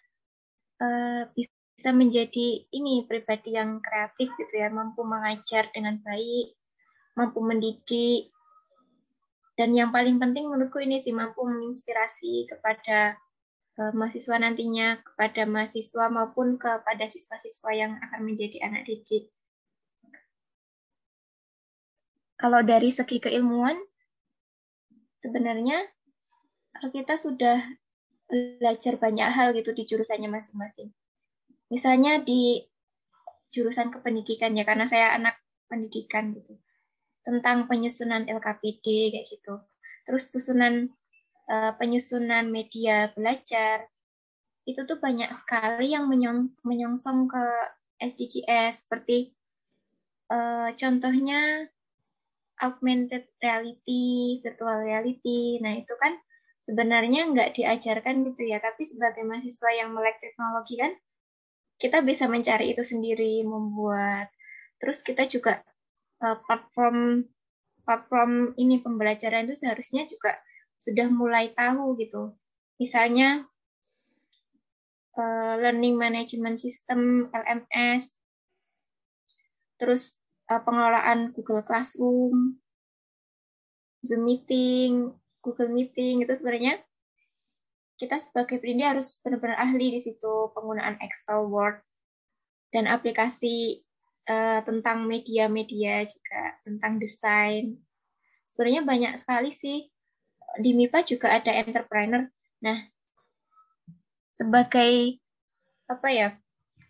eh, 0.81 1.23
bisa 1.35 1.91
menjadi 1.91 2.63
ini 2.71 3.05
pribadi 3.05 3.53
yang 3.59 3.83
kreatif 3.83 4.31
gitu 4.39 4.53
ya, 4.55 4.71
mampu 4.71 5.03
mengajar 5.03 5.67
dengan 5.75 5.99
baik, 5.99 6.55
mampu 7.19 7.43
mendidik, 7.43 8.31
dan 9.59 9.77
yang 9.77 9.93
paling 9.93 10.17
penting 10.17 10.47
menurutku 10.47 10.81
ini 10.81 10.97
sih 10.97 11.13
mampu 11.13 11.43
menginspirasi 11.45 12.49
kepada 12.49 13.19
eh, 13.77 13.93
mahasiswa 13.93 14.41
nantinya, 14.41 15.03
kepada 15.05 15.45
mahasiswa 15.45 16.05
maupun 16.09 16.55
kepada 16.57 17.05
siswa-siswa 17.11 17.71
yang 17.77 17.93
akan 17.99 18.25
menjadi 18.25 18.57
anak 18.63 18.89
didik. 18.89 19.29
Kalau 22.41 22.65
dari 22.65 22.89
segi 22.89 23.21
keilmuan, 23.21 23.77
sebenarnya 25.21 25.85
kita 26.89 27.19
sudah 27.21 27.61
belajar 28.31 28.95
banyak 28.95 29.27
hal 29.27 29.51
gitu 29.51 29.75
di 29.75 29.83
jurusannya 29.83 30.31
masing-masing. 30.31 30.89
Misalnya 31.67 32.23
di 32.23 32.63
jurusan 33.51 33.91
kependidikan 33.91 34.55
ya, 34.55 34.63
karena 34.63 34.87
saya 34.87 35.13
anak 35.19 35.37
pendidikan 35.67 36.31
gitu. 36.31 36.55
Tentang 37.27 37.67
penyusunan 37.67 38.25
LKPD 38.25 38.85
kayak 39.13 39.27
gitu. 39.29 39.59
Terus 40.07 40.31
susunan 40.31 40.89
eh, 41.51 41.71
penyusunan 41.75 42.47
media 42.47 43.11
belajar. 43.13 43.85
Itu 44.63 44.87
tuh 44.87 44.97
banyak 44.97 45.29
sekali 45.35 45.91
yang 45.91 46.07
menyong- 46.07 46.55
menyongsong 46.63 47.27
ke 47.27 47.43
SDGs 48.01 48.87
seperti 48.87 49.35
eh, 50.31 50.69
contohnya 50.79 51.67
augmented 52.61 53.25
reality, 53.41 54.39
virtual 54.45 54.85
reality. 54.85 55.57
Nah, 55.59 55.81
itu 55.81 55.93
kan 55.97 56.13
sebenarnya 56.71 57.27
nggak 57.35 57.59
diajarkan 57.59 58.31
gitu 58.31 58.47
ya, 58.47 58.63
tapi 58.63 58.87
sebagai 58.87 59.27
mahasiswa 59.27 59.69
yang 59.75 59.91
melek 59.91 60.23
teknologi 60.23 60.79
kan, 60.79 60.95
kita 61.75 61.99
bisa 61.99 62.31
mencari 62.31 62.71
itu 62.71 62.79
sendiri, 62.87 63.43
membuat. 63.43 64.31
Terus 64.79 65.03
kita 65.03 65.27
juga 65.27 65.59
uh, 66.23 66.39
platform 66.47 67.27
platform 67.83 68.55
ini 68.55 68.79
pembelajaran 68.79 69.51
itu 69.51 69.67
seharusnya 69.67 70.07
juga 70.07 70.39
sudah 70.79 71.11
mulai 71.11 71.51
tahu 71.51 71.99
gitu. 71.99 72.39
Misalnya 72.79 73.43
uh, 75.19 75.53
learning 75.59 75.99
management 75.99 76.55
system 76.55 77.27
LMS, 77.35 78.15
terus 79.75 80.15
uh, 80.47 80.63
pengelolaan 80.63 81.35
Google 81.35 81.67
Classroom, 81.67 82.63
Zoom 84.07 84.23
meeting, 84.23 85.19
Google 85.41 85.73
Meeting 85.73 86.23
itu 86.23 86.33
sebenarnya 86.37 86.79
kita 88.01 88.17
sebagai 88.17 88.57
pendidik 88.57 88.97
harus 88.97 89.13
benar-benar 89.21 89.61
ahli 89.61 89.93
di 89.93 90.01
situ 90.01 90.49
penggunaan 90.57 90.97
Excel, 90.97 91.45
Word, 91.45 91.85
dan 92.73 92.89
aplikasi 92.89 93.85
uh, 94.25 94.65
tentang 94.65 95.05
media-media 95.05 96.09
juga 96.09 96.57
tentang 96.65 96.97
desain. 96.97 97.77
Sebenarnya 98.49 98.81
banyak 98.81 99.13
sekali 99.21 99.53
sih 99.53 99.85
di 100.57 100.73
MIPA 100.73 101.05
juga 101.05 101.37
ada 101.37 101.53
entrepreneur. 101.53 102.25
Nah, 102.65 102.89
sebagai 104.33 105.21
apa 105.85 106.07
ya 106.09 106.29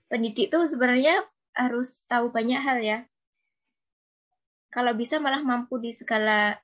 pendidik 0.08 0.48
itu 0.48 0.58
sebenarnya 0.72 1.28
harus 1.52 2.08
tahu 2.08 2.32
banyak 2.32 2.60
hal 2.60 2.80
ya. 2.80 3.00
Kalau 4.72 4.96
bisa 4.96 5.20
malah 5.20 5.44
mampu 5.44 5.76
di 5.84 5.92
segala 5.92 6.56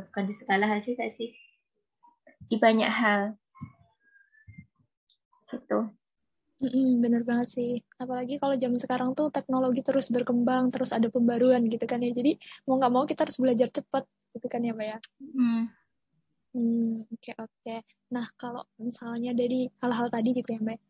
bukan 0.00 0.24
di 0.30 0.34
segala 0.38 0.64
hal 0.64 0.80
sih 0.80 0.96
sih 0.96 1.30
di 2.48 2.56
banyak 2.56 2.88
hal 2.88 3.36
gitu. 5.52 5.92
Mm-mm, 6.62 7.02
bener 7.02 7.22
banget 7.26 7.48
sih. 7.58 7.72
Apalagi 7.98 8.38
kalau 8.38 8.54
zaman 8.54 8.78
sekarang 8.78 9.10
tuh 9.18 9.28
teknologi 9.34 9.82
terus 9.82 10.06
berkembang, 10.08 10.70
terus 10.70 10.94
ada 10.94 11.10
pembaruan 11.10 11.66
gitu 11.66 11.82
kan 11.84 11.98
ya. 11.98 12.14
Jadi 12.14 12.38
mau 12.64 12.78
nggak 12.78 12.92
mau 12.92 13.04
kita 13.04 13.26
harus 13.26 13.36
belajar 13.36 13.68
cepat 13.68 14.06
gitu 14.38 14.46
kan 14.46 14.62
ya, 14.62 14.72
Mbak 14.72 14.86
ya. 14.86 14.98
Hmm. 15.18 15.62
Hmm, 16.52 17.08
oke 17.08 17.18
okay, 17.18 17.34
oke. 17.34 17.50
Okay. 17.64 17.78
Nah, 18.14 18.28
kalau 18.38 18.62
misalnya 18.78 19.34
dari 19.34 19.66
hal-hal 19.82 20.06
tadi 20.06 20.30
gitu 20.38 20.54
ya, 20.54 20.60
Mbak. 20.62 20.80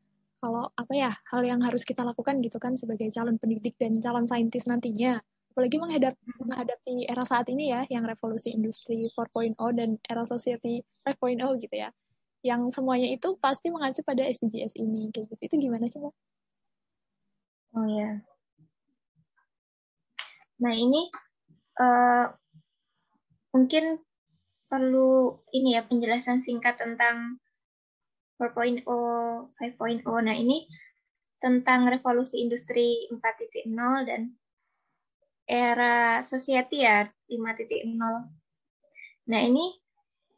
Kalau 0.42 0.64
apa 0.75 0.92
ya, 0.92 1.11
hal 1.32 1.42
yang 1.47 1.61
harus 1.62 1.87
kita 1.87 2.02
lakukan 2.02 2.42
gitu 2.42 2.59
kan 2.59 2.75
sebagai 2.75 3.09
calon 3.14 3.38
pendidik 3.38 3.78
dan 3.78 4.02
calon 4.02 4.26
saintis 4.28 4.66
nantinya. 4.68 5.23
Apalagi 5.52 5.76
menghadapi, 5.76 6.25
menghadapi 6.40 6.94
era 7.12 7.28
saat 7.28 7.47
ini 7.52 7.76
ya, 7.76 7.85
yang 7.92 8.09
revolusi 8.09 8.56
industri 8.56 9.04
4.0 9.12 9.52
dan 9.76 10.00
era 10.09 10.25
society 10.25 10.80
5.0 11.04 11.61
gitu 11.61 11.76
ya 11.76 11.92
yang 12.42 12.75
semuanya 12.75 13.06
itu 13.06 13.38
pasti 13.38 13.71
mengacu 13.71 14.02
pada 14.02 14.26
SDGs 14.26 14.75
ini 14.75 15.14
kayak 15.14 15.30
gitu. 15.30 15.42
Itu 15.47 15.54
gimana 15.62 15.87
sih, 15.87 16.02
Mbak? 16.02 16.14
Oh 17.78 17.87
ya. 17.87 18.18
Nah, 20.59 20.75
ini 20.75 21.06
uh, 21.78 22.26
mungkin 23.54 24.02
perlu 24.66 25.38
ini 25.54 25.78
ya 25.78 25.87
penjelasan 25.87 26.42
singkat 26.42 26.82
tentang 26.82 27.38
4.0, 28.42 28.82
5.0. 28.82 30.02
Nah, 30.26 30.37
ini 30.37 30.66
tentang 31.38 31.87
revolusi 31.87 32.42
industri 32.42 33.06
4.0 33.06 33.71
dan 34.06 34.35
era 35.47 36.23
society 36.23 36.87
ya 36.87 37.09
5.0. 37.29 37.95
Nah, 39.31 39.41
ini 39.43 39.79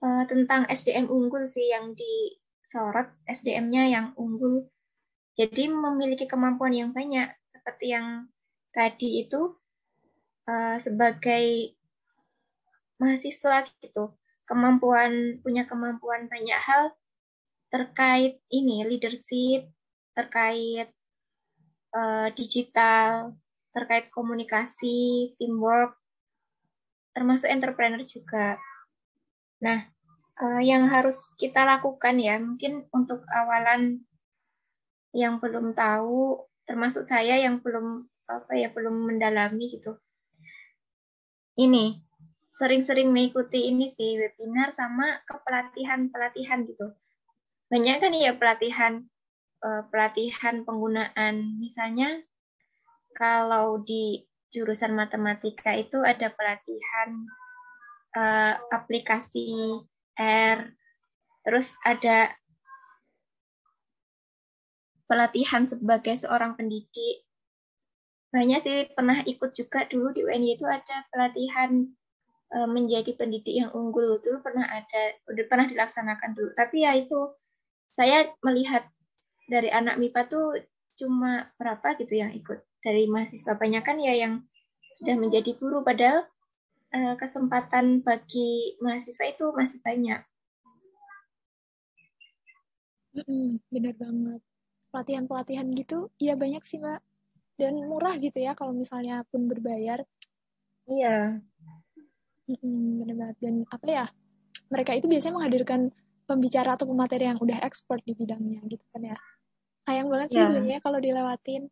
uh, 0.05 0.25
tentang 0.29 0.69
SDM 0.69 1.09
unggul 1.09 1.49
sih 1.49 1.73
yang 1.73 1.97
disorot, 1.97 3.09
SDM-nya 3.25 3.89
yang 3.89 4.07
unggul. 4.21 4.69
Jadi 5.35 5.67
memiliki 5.67 6.31
kemampuan 6.31 6.77
yang 6.77 6.91
banyak, 6.95 7.33
seperti 7.51 7.97
yang 7.97 8.31
tadi 8.71 9.27
itu 9.27 9.57
uh, 10.47 10.79
sebagai 10.79 11.75
mahasiswa 13.03 13.67
gitu, 13.83 14.15
kemampuan 14.47 15.43
punya 15.43 15.67
kemampuan 15.67 16.31
banyak 16.31 16.61
hal 16.63 16.95
terkait 17.75 18.39
ini 18.55 18.87
leadership, 18.87 19.67
terkait 20.15 20.95
uh, 21.91 22.31
digital, 22.39 23.35
terkait 23.75 24.09
komunikasi, 24.15 25.35
teamwork, 25.37 25.99
termasuk 27.11 27.51
entrepreneur 27.51 28.03
juga. 28.07 28.57
Nah, 29.59 29.91
uh, 30.39 30.63
yang 30.63 30.87
harus 30.87 31.35
kita 31.39 31.67
lakukan 31.67 32.19
ya 32.23 32.39
mungkin 32.39 32.87
untuk 32.95 33.27
awalan 33.31 34.03
yang 35.15 35.39
belum 35.39 35.79
tahu 35.79 36.43
termasuk 36.67 37.07
saya 37.07 37.39
yang 37.39 37.63
belum 37.63 38.09
apa 38.27 38.53
ya 38.57 38.73
belum 38.73 39.11
mendalami 39.11 39.79
gitu. 39.79 39.99
Ini 41.55 42.03
sering-sering 42.55 43.11
mengikuti 43.11 43.71
ini 43.71 43.91
sih 43.91 44.19
webinar 44.19 44.75
sama 44.75 45.23
kepelatihan 45.27 46.11
pelatihan 46.11 46.67
gitu. 46.67 46.95
Banyak 47.71 47.97
kan 48.03 48.13
ya 48.15 48.33
pelatihan 48.35 48.93
uh, 49.63 49.83
pelatihan 49.91 50.67
penggunaan. 50.67 51.63
Misalnya 51.63 52.23
kalau 53.15 53.81
di 53.81 54.27
jurusan 54.51 54.95
matematika 54.95 55.75
itu 55.75 55.99
ada 56.03 56.31
pelatihan 56.31 57.11
uh, 58.15 58.55
aplikasi 58.71 59.79
R. 60.19 60.71
Terus 61.45 61.75
ada 61.85 62.33
pelatihan 65.05 65.69
sebagai 65.69 66.17
seorang 66.17 66.57
pendidik. 66.57 67.27
Banyak 68.33 68.61
sih 68.65 68.91
pernah 68.91 69.23
ikut 69.23 69.55
juga 69.55 69.87
dulu 69.87 70.11
di 70.11 70.27
UNY 70.27 70.59
itu 70.59 70.67
ada 70.67 71.07
pelatihan 71.13 71.87
e, 72.51 72.59
menjadi 72.67 73.15
pendidik 73.15 73.55
yang 73.55 73.71
unggul 73.71 74.19
dulu 74.19 74.43
pernah 74.43 74.67
ada, 74.67 75.03
udah 75.31 75.45
pernah 75.47 75.71
dilaksanakan 75.71 76.35
dulu. 76.35 76.51
Tapi 76.59 76.83
ya 76.83 76.99
itu 76.99 77.31
saya 77.95 78.27
melihat 78.43 78.91
dari 79.47 79.71
anak 79.71 80.03
MIPA 80.03 80.27
tuh 80.27 80.59
cuma 80.99 81.47
berapa 81.61 81.95
gitu 82.03 82.15
yang 82.19 82.35
ikut 82.35 82.59
dari 82.85 83.09
mahasiswa 83.09 83.57
banyak 83.57 83.83
kan 83.83 83.97
ya 83.97 84.13
yang 84.13 84.45
sudah 85.01 85.17
menjadi 85.17 85.57
guru 85.57 85.81
padahal 85.81 86.29
uh, 86.93 87.15
kesempatan 87.17 88.05
bagi 88.05 88.77
mahasiswa 88.79 89.25
itu 89.25 89.51
masih 89.57 89.81
banyak. 89.81 90.21
Bener 93.71 93.95
banget. 93.97 94.41
Pelatihan-pelatihan 94.93 95.67
gitu, 95.75 96.13
iya 96.23 96.39
banyak 96.39 96.63
sih 96.63 96.79
mbak. 96.79 97.03
Dan 97.55 97.87
murah 97.87 98.19
gitu 98.19 98.39
ya 98.39 98.55
kalau 98.55 98.75
misalnya 98.75 99.23
pun 99.31 99.47
berbayar. 99.47 100.03
Iya. 100.87 101.43
Bener 102.47 103.15
banget. 103.17 103.37
Dan 103.43 103.55
apa 103.71 103.87
ya, 103.87 104.07
mereka 104.71 104.95
itu 104.95 105.07
biasanya 105.07 105.35
menghadirkan 105.39 105.91
pembicara 106.27 106.75
atau 106.75 106.91
pemateri 106.91 107.31
yang 107.31 107.39
udah 107.39 107.63
expert 107.63 108.03
di 108.03 108.15
bidangnya 108.15 108.63
gitu 108.67 108.83
kan 108.91 109.03
ya. 109.15 109.19
Sayang 109.87 110.09
banget 110.11 110.29
sih 110.33 110.41
yeah. 110.41 110.49
sebenarnya 110.51 110.81
kalau 110.83 110.99
dilewatin. 110.99 111.63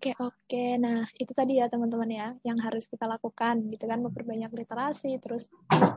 Oke, 0.00 0.16
oke. 0.16 0.64
Nah, 0.80 1.04
itu 1.20 1.32
tadi 1.36 1.60
ya 1.60 1.68
teman-teman 1.68 2.08
ya, 2.08 2.32
yang 2.40 2.56
harus 2.64 2.88
kita 2.88 3.04
lakukan 3.04 3.68
gitu 3.68 3.84
kan, 3.84 4.00
memperbanyak 4.00 4.48
literasi, 4.48 5.20
terus 5.20 5.44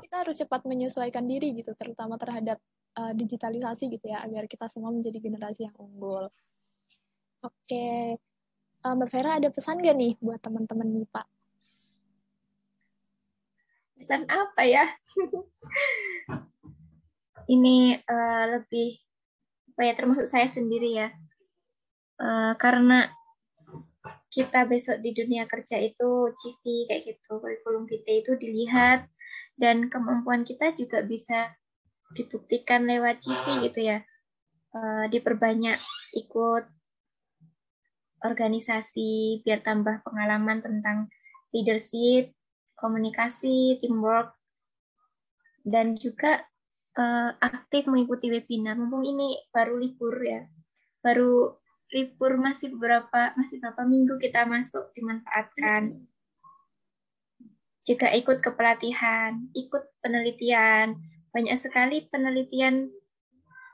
kita 0.04 0.28
harus 0.28 0.36
cepat 0.44 0.68
menyesuaikan 0.68 1.24
diri 1.24 1.56
gitu, 1.56 1.72
terutama 1.80 2.20
terhadap 2.20 2.60
uh, 3.00 3.16
digitalisasi 3.16 3.88
gitu 3.96 4.12
ya, 4.12 4.20
agar 4.28 4.44
kita 4.52 4.68
semua 4.68 4.92
menjadi 4.92 5.24
generasi 5.24 5.72
yang 5.72 5.76
unggul. 5.80 6.28
Oke, 7.48 8.20
uh, 8.84 8.92
Mbak 8.92 9.08
Vera 9.08 9.40
ada 9.40 9.48
pesan 9.48 9.80
gak 9.80 9.96
nih 9.96 10.20
buat 10.20 10.44
teman-teman 10.44 10.88
nih 11.00 11.08
Pak? 11.08 11.28
Pesan 13.96 14.28
apa 14.28 14.68
ya? 14.68 14.84
Ini 17.56 18.04
uh, 18.04 18.44
lebih, 18.60 19.00
apa 19.72 19.82
ya, 19.88 19.94
termasuk 19.96 20.28
saya 20.28 20.52
sendiri 20.52 20.92
ya, 20.92 21.08
uh, 22.20 22.54
karena 22.58 23.10
kita 24.34 24.66
besok 24.66 24.98
di 25.00 25.14
dunia 25.14 25.46
kerja 25.46 25.78
itu 25.78 26.34
CV 26.34 26.90
kayak 26.90 27.04
gitu, 27.06 27.38
kurikulum 27.38 27.86
vitae 27.86 28.26
itu 28.26 28.34
dilihat 28.34 29.06
dan 29.58 29.94
kemampuan 29.94 30.42
kita 30.42 30.74
juga 30.74 31.06
bisa 31.06 31.54
dibuktikan 32.18 32.90
lewat 32.90 33.22
CV 33.22 33.70
gitu 33.70 33.80
ya. 33.94 34.02
Uh, 34.74 35.06
diperbanyak 35.06 35.78
ikut 36.18 36.66
organisasi 38.26 39.44
biar 39.46 39.62
tambah 39.62 40.02
pengalaman 40.02 40.66
tentang 40.66 41.14
leadership, 41.54 42.34
komunikasi, 42.74 43.78
teamwork, 43.78 44.34
dan 45.62 45.94
juga 45.94 46.42
uh, 46.98 47.38
aktif 47.38 47.86
mengikuti 47.86 48.34
webinar. 48.34 48.74
Mumpung 48.74 49.06
ini 49.06 49.38
baru 49.54 49.78
libur 49.78 50.18
ya, 50.26 50.42
baru 51.06 51.54
libur 51.94 52.42
masih 52.42 52.74
beberapa 52.74 53.32
masih 53.38 53.62
beberapa 53.62 53.84
minggu 53.86 54.18
kita 54.20 54.44
masuk 54.50 54.90
dimanfaatkan. 54.98 56.10
juga 57.84 58.08
ikut 58.16 58.40
kepelatihan, 58.40 59.44
ikut 59.52 59.84
penelitian. 60.00 60.96
Banyak 61.36 61.60
sekali 61.60 62.08
penelitian 62.08 62.88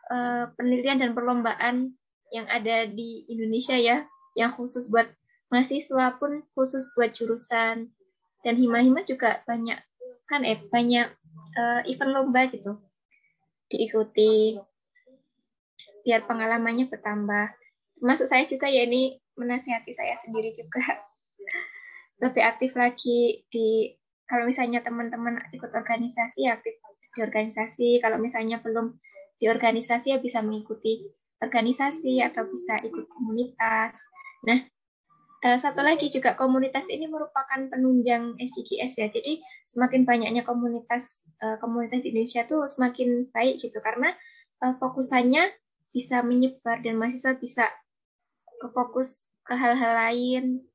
eh, 0.10 0.46
penelitian 0.58 0.98
dan 0.98 1.14
perlombaan 1.14 1.94
yang 2.34 2.50
ada 2.50 2.90
di 2.90 3.30
Indonesia 3.30 3.78
ya, 3.78 4.10
yang 4.34 4.50
khusus 4.50 4.90
buat 4.90 5.14
mahasiswa 5.54 6.18
pun 6.18 6.46
khusus 6.54 6.94
buat 6.94 7.14
jurusan 7.14 7.90
dan 8.46 8.56
hima-hima 8.56 9.04
juga 9.04 9.42
banyak 9.44 9.78
kan 10.30 10.46
eh 10.46 10.62
banyak 10.70 11.10
uh, 11.58 11.82
event 11.90 12.14
lomba 12.14 12.46
gitu 12.54 12.78
diikuti 13.70 14.62
biar 16.06 16.26
pengalamannya 16.30 16.86
bertambah 16.88 17.59
termasuk 18.00 18.28
saya 18.32 18.48
juga 18.48 18.72
ya 18.72 18.88
ini 18.88 19.20
menasihati 19.36 19.92
saya 19.92 20.16
sendiri 20.24 20.56
juga. 20.56 20.82
Lebih 22.24 22.44
aktif 22.44 22.72
lagi 22.76 23.44
di 23.48 23.96
kalau 24.28 24.48
misalnya 24.48 24.84
teman-teman 24.84 25.40
ikut 25.52 25.72
organisasi 25.72 26.48
aktif 26.48 26.80
di 27.16 27.20
organisasi. 27.22 27.90
Kalau 28.00 28.20
misalnya 28.20 28.64
belum 28.64 28.96
di 29.40 29.48
organisasi 29.48 30.16
ya 30.16 30.20
bisa 30.20 30.44
mengikuti 30.44 31.08
organisasi 31.40 32.20
atau 32.24 32.48
bisa 32.48 32.84
ikut 32.84 33.08
komunitas. 33.08 33.96
Nah 34.44 34.68
Uh, 35.40 35.56
satu 35.56 35.80
lagi 35.80 36.12
juga 36.12 36.36
komunitas 36.36 36.84
ini 36.92 37.08
merupakan 37.08 37.64
penunjang 37.72 38.36
SDGs 38.36 38.92
ya. 39.00 39.08
Jadi 39.08 39.40
semakin 39.72 40.04
banyaknya 40.04 40.44
komunitas 40.44 41.24
uh, 41.40 41.56
komunitas 41.64 42.04
di 42.04 42.12
Indonesia 42.12 42.44
tuh 42.44 42.68
semakin 42.68 43.32
baik 43.32 43.64
gitu. 43.64 43.80
Karena 43.80 44.12
uh, 44.60 44.76
fokusannya 44.76 45.48
bisa 45.96 46.20
menyebar 46.28 46.84
dan 46.84 47.00
mahasiswa 47.00 47.40
bisa 47.40 47.72
fokus 48.68 49.24
ke 49.48 49.56
hal-hal 49.56 49.94
lain. 49.96 50.68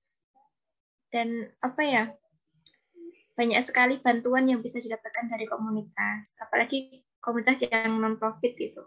Dan 1.13 1.53
apa 1.61 1.83
ya 1.85 2.05
banyak 3.35 3.61
sekali 3.67 3.99
bantuan 3.99 4.47
yang 4.47 4.63
bisa 4.65 4.81
didapatkan 4.81 5.29
dari 5.29 5.45
komunitas. 5.45 6.33
Apalagi 6.41 7.05
komunitas 7.21 7.61
yang 7.67 8.01
non 8.01 8.17
profit 8.17 8.55
gitu. 8.57 8.83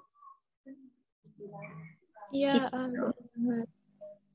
Iya, 2.31 2.67
gitu. 2.67 3.05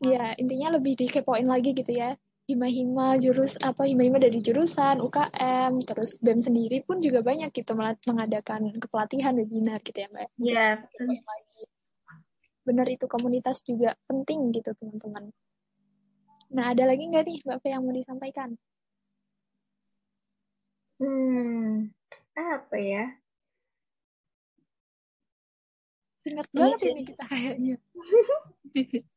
ya 0.02 0.32
intinya 0.40 0.80
lebih 0.80 0.96
dikepoin 0.96 1.44
lagi 1.44 1.76
gitu 1.76 1.92
ya. 1.92 2.16
Hima-hima 2.42 3.16
jurus 3.22 3.54
apa 3.62 3.86
hima-hima 3.86 4.18
dari 4.18 4.42
jurusan 4.42 4.98
UKM 4.98 5.78
terus 5.86 6.18
BEM 6.18 6.42
sendiri 6.42 6.82
pun 6.82 6.98
juga 6.98 7.22
banyak 7.22 7.54
gitu 7.54 7.72
mengadakan 7.78 8.74
kepelatihan 8.82 9.32
webinar 9.38 9.78
gitu 9.84 9.98
ya 10.02 10.08
mbak. 10.10 10.28
Iya 10.42 10.68
lagi 10.82 11.62
benar 12.62 12.86
itu 12.88 13.06
komunitas 13.10 13.62
juga 13.66 13.94
penting 14.06 14.50
gitu 14.54 14.70
teman-teman. 14.78 15.30
Nah 16.52 16.64
ada 16.72 16.84
lagi 16.86 17.02
nggak 17.08 17.24
nih 17.26 17.38
mbak 17.46 17.58
Fe 17.64 17.68
yang 17.72 17.82
mau 17.84 17.94
disampaikan? 17.94 18.50
Hmm 21.00 21.90
apa 22.36 22.76
ya? 22.78 23.04
Singkat 26.22 26.46
banget 26.54 26.80
ini 26.86 27.02
kita 27.02 27.24
kayaknya. 27.26 27.76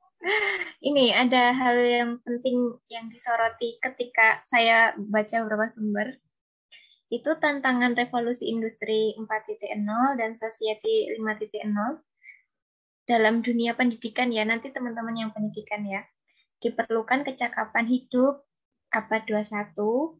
Ini 0.81 1.13
ada 1.13 1.53
hal 1.53 1.77
yang 1.77 2.11
penting 2.25 2.81
yang 2.89 3.13
disoroti 3.13 3.77
ketika 3.77 4.41
saya 4.49 4.97
baca 4.97 5.45
beberapa 5.45 5.69
sumber. 5.69 6.17
Itu 7.13 7.37
tantangan 7.37 7.93
revolusi 7.93 8.49
industri 8.49 9.13
4.0 9.21 9.85
dan 10.17 10.33
society 10.33 11.13
5.0 11.13 12.01
dalam 13.05 13.45
dunia 13.45 13.77
pendidikan 13.77 14.33
ya, 14.33 14.43
nanti 14.45 14.73
teman-teman 14.73 15.15
yang 15.15 15.31
pendidikan 15.31 15.85
ya. 15.85 16.01
Diperlukan 16.61 17.25
kecakapan 17.25 17.85
hidup 17.85 18.41
abad 18.89 19.21
21 19.29 20.17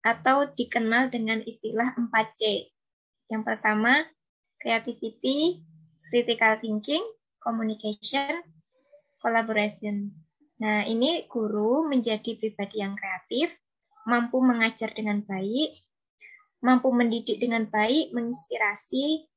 atau 0.00 0.36
dikenal 0.56 1.12
dengan 1.12 1.44
istilah 1.44 1.92
4C. 1.96 2.72
Yang 3.28 3.42
pertama, 3.44 4.08
creativity, 4.56 5.60
critical 6.08 6.56
thinking, 6.58 7.04
communication, 7.40 8.40
collaboration. 9.20 10.12
Nah, 10.60 10.84
ini 10.84 11.24
guru 11.28 11.88
menjadi 11.88 12.36
pribadi 12.36 12.80
yang 12.84 12.96
kreatif, 12.96 13.52
mampu 14.04 14.40
mengajar 14.40 14.92
dengan 14.92 15.24
baik, 15.24 15.84
mampu 16.60 16.92
mendidik 16.92 17.40
dengan 17.40 17.64
baik, 17.68 18.12
menginspirasi, 18.12 19.29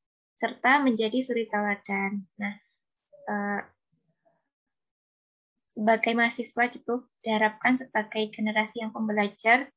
serta 0.43 0.83
menjadi 0.83 1.23
suri 1.23 1.47
teladan. 1.47 2.27
Nah, 2.35 2.53
eh, 3.31 3.61
sebagai 5.71 6.11
mahasiswa 6.11 6.67
gitu, 6.67 7.07
diharapkan 7.23 7.79
sebagai 7.79 8.27
generasi 8.35 8.83
yang 8.83 8.91
pembelajar, 8.91 9.71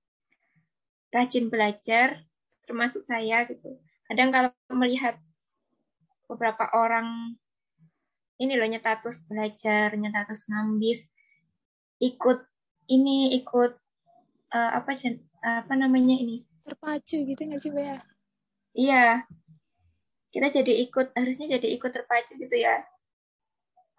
rajin 1.15 1.47
belajar, 1.47 2.27
termasuk 2.67 3.07
saya 3.07 3.47
gitu. 3.47 3.79
Kadang 4.11 4.35
kalau 4.35 4.51
melihat 4.75 5.23
beberapa 6.27 6.67
orang 6.75 7.39
ini 8.43 8.59
loh 8.59 8.67
nyetatus 8.67 9.23
belajar, 9.31 9.95
nyetatus 9.95 10.51
ngambis, 10.51 11.07
ikut 12.03 12.43
ini 12.91 13.39
ikut 13.39 13.73
uh, 14.51 14.71
apa 14.83 14.99
apa 15.47 15.75
namanya 15.79 16.19
ini 16.19 16.43
terpacu 16.67 17.23
gitu 17.23 17.39
nggak 17.39 17.63
sih 17.63 17.71
Bea? 17.71 18.03
Iya, 18.77 19.25
kita 20.37 20.61
jadi 20.61 20.73
ikut 20.85 21.17
harusnya 21.17 21.57
jadi 21.57 21.81
ikut 21.81 21.91
terpacu 21.97 22.37
gitu 22.37 22.57
ya. 22.61 22.85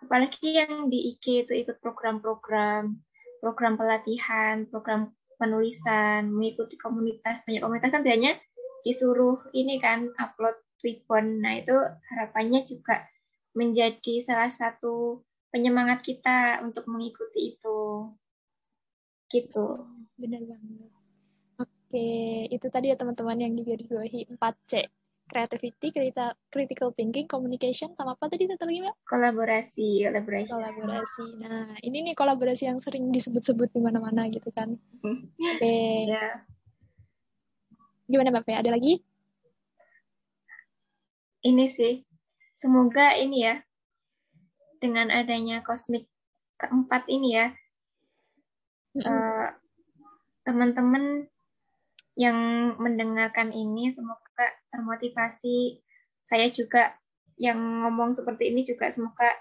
Apalagi 0.05 0.53
yang 0.53 0.93
di 0.93 1.17
IG 1.17 1.49
itu 1.49 1.53
ikut 1.65 1.81
program-program, 1.81 2.93
program 3.41 3.73
pelatihan, 3.73 4.69
program 4.69 5.17
penulisan, 5.41 6.29
mengikuti 6.29 6.77
komunitas 6.77 7.41
banyak 7.41 7.65
komunitas 7.65 7.89
kan 7.89 8.05
biasanya 8.05 8.37
disuruh 8.85 9.41
ini 9.57 9.81
kan 9.81 10.13
upload 10.21 10.61
ribbon. 10.85 11.41
Nah 11.41 11.57
itu 11.57 11.73
harapannya 12.13 12.61
juga 12.69 13.09
menjadi 13.57 14.21
salah 14.29 14.53
satu 14.53 15.25
penyemangat 15.49 16.05
kita 16.05 16.61
untuk 16.61 16.85
mengikuti 16.85 17.57
itu. 17.57 18.13
Gitu. 19.33 19.65
Benar 20.21 20.45
banget. 20.45 20.93
Oke, 21.57 22.09
itu 22.53 22.67
tadi 22.69 22.93
ya 22.93 22.95
teman-teman 22.99 23.41
yang 23.41 23.57
digarisbawahi 23.57 24.37
4C. 24.37 24.85
Creativity, 25.27 25.91
critical 26.47 26.95
thinking, 26.95 27.27
communication, 27.27 27.91
sama 27.99 28.15
apa 28.15 28.31
tadi 28.31 28.47
satu 28.47 28.63
lagi, 28.63 28.79
Mbak? 28.79 28.95
Kolaborasi, 29.03 30.07
kolaborasi. 30.07 30.51
Kolaborasi. 30.55 31.25
Nah, 31.43 31.75
ini 31.83 31.97
nih 32.07 32.15
kolaborasi 32.15 32.63
yang 32.71 32.79
sering 32.79 33.11
disebut-sebut 33.11 33.67
di 33.75 33.83
mana-mana 33.83 34.31
gitu 34.31 34.47
kan. 34.55 34.79
Hmm. 35.03 35.27
Oke. 35.27 35.59
Okay. 35.59 36.15
Ya. 36.15 36.47
Gimana, 38.07 38.31
Mbak? 38.31 38.55
Ada 38.55 38.71
lagi? 38.71 39.03
Ini 41.43 41.65
sih, 41.69 42.07
semoga 42.55 43.13
ini 43.19 43.45
ya 43.45 43.61
dengan 44.77 45.09
adanya 45.09 45.61
kosmik 45.65 46.05
keempat 46.57 47.05
ini 47.09 47.37
ya 47.37 47.47
uh, 49.05 49.47
teman-teman 50.45 51.29
yang 52.17 52.37
mendengarkan 52.81 53.53
ini 53.53 53.93
semoga 53.93 54.25
termotivasi 54.77 55.81
saya 56.21 56.53
juga 56.53 56.93
yang 57.41 57.57
ngomong 57.57 58.13
seperti 58.13 58.53
ini 58.53 58.61
juga 58.61 58.93
semoga 58.93 59.33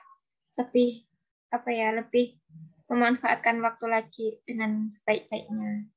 lebih 0.56 1.04
apa 1.52 1.68
ya 1.68 1.92
lebih 1.92 2.40
memanfaatkan 2.88 3.60
waktu 3.60 3.86
lagi 3.90 4.26
dengan 4.48 4.88
sebaik-baiknya. 4.88 5.90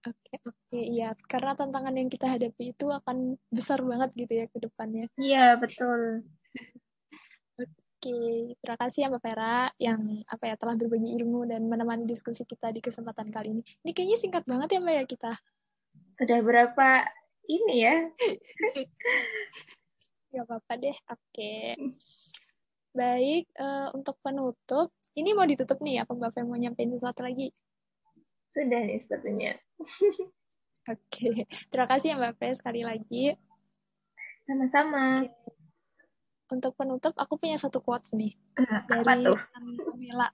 Oke, 0.00 0.34
oke, 0.48 0.80
iya. 0.80 1.12
Karena 1.28 1.52
tantangan 1.52 1.92
yang 1.92 2.08
kita 2.08 2.24
hadapi 2.24 2.72
itu 2.72 2.86
akan 2.88 3.36
besar 3.52 3.84
banget 3.84 4.12
gitu 4.16 4.32
ya 4.32 4.46
ke 4.48 4.58
depannya. 4.60 5.04
Iya, 5.20 5.60
betul. 5.60 6.24
Oke, 7.60 8.56
terima 8.56 8.78
kasih 8.80 9.04
ya 9.04 9.08
Mbak 9.12 9.20
Vera 9.20 9.68
yang 9.76 10.00
apa 10.24 10.44
ya 10.48 10.56
telah 10.56 10.72
berbagi 10.72 11.20
ilmu 11.20 11.44
dan 11.44 11.68
menemani 11.68 12.08
diskusi 12.08 12.48
kita 12.48 12.72
di 12.72 12.80
kesempatan 12.80 13.28
kali 13.28 13.60
ini. 13.60 13.62
Ini 13.84 13.92
kayaknya 13.92 14.16
singkat 14.16 14.44
banget 14.48 14.72
ya 14.72 14.80
Mbak 14.80 14.94
ya 14.96 15.04
kita. 15.04 15.32
Udah 16.20 16.38
berapa 16.44 16.88
ini 17.48 17.76
ya? 17.80 17.96
ya 20.36 20.44
apa-apa 20.44 20.76
deh. 20.76 20.96
Oke. 21.08 21.80
Baik, 22.92 23.48
uh, 23.56 23.88
untuk 23.96 24.20
penutup, 24.20 24.92
ini 25.16 25.32
mau 25.32 25.48
ditutup 25.48 25.80
nih 25.80 26.04
apa 26.04 26.12
Mbak 26.12 26.30
Vera 26.36 26.44
mau 26.44 26.60
nyampein 26.60 26.92
sesuatu 26.92 27.24
lagi? 27.24 27.48
Sudah 28.52 28.84
nih 28.84 29.00
sepertinya. 29.00 29.56
Oke, 30.92 31.48
terima 31.70 31.88
kasih 31.88 32.12
ya 32.12 32.16
Mbak 32.20 32.34
Fe 32.36 32.48
sekali 32.58 32.82
lagi. 32.84 33.32
Sama-sama. 34.44 35.24
Untuk 36.50 36.74
penutup, 36.74 37.14
aku 37.14 37.38
punya 37.38 37.56
satu 37.56 37.78
quotes 37.80 38.10
nih. 38.12 38.34
Uh, 38.58 38.82
dari 38.90 39.06
Mandela. 39.06 40.28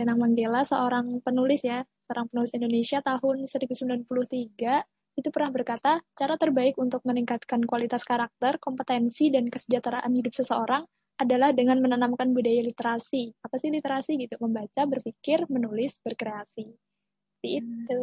Enang 0.00 0.16
Mandela, 0.16 0.64
seorang 0.64 1.20
penulis 1.20 1.60
ya, 1.60 1.84
seorang 2.08 2.32
penulis 2.32 2.56
Indonesia 2.56 3.04
tahun 3.04 3.44
1993, 3.44 4.80
itu 5.18 5.28
pernah 5.34 5.50
berkata, 5.50 6.02
cara 6.14 6.34
terbaik 6.38 6.78
untuk 6.78 7.02
meningkatkan 7.02 7.66
kualitas 7.66 8.06
karakter, 8.06 8.56
kompetensi, 8.62 9.30
dan 9.30 9.50
kesejahteraan 9.50 10.10
hidup 10.14 10.34
seseorang 10.34 10.86
adalah 11.20 11.52
dengan 11.52 11.82
menanamkan 11.84 12.32
budaya 12.32 12.64
literasi. 12.64 13.36
Apa 13.44 13.60
sih 13.60 13.68
literasi 13.68 14.16
gitu? 14.16 14.40
Membaca, 14.40 14.88
berpikir, 14.88 15.44
menulis, 15.52 16.00
berkreasi. 16.00 16.64
Seperti 16.70 17.48
itu. 17.60 18.00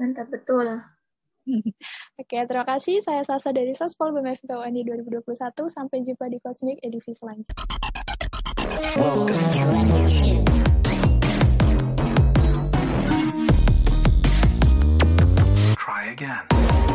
Mantap 0.00 0.32
betul. 0.32 0.80
Oke, 2.20 2.38
terima 2.48 2.64
kasih. 2.64 3.04
Saya 3.04 3.20
Sasa 3.24 3.52
dari 3.52 3.76
Sospol 3.76 4.16
UNI 4.16 4.80
2021. 4.84 5.24
Sampai 5.68 6.00
jumpa 6.00 6.28
di 6.32 6.40
Cosmic 6.40 6.80
edisi 6.80 7.12
selanjutnya. 7.12 7.66
Welcome 8.96 9.28
to 9.28 10.47
again. 16.20 16.87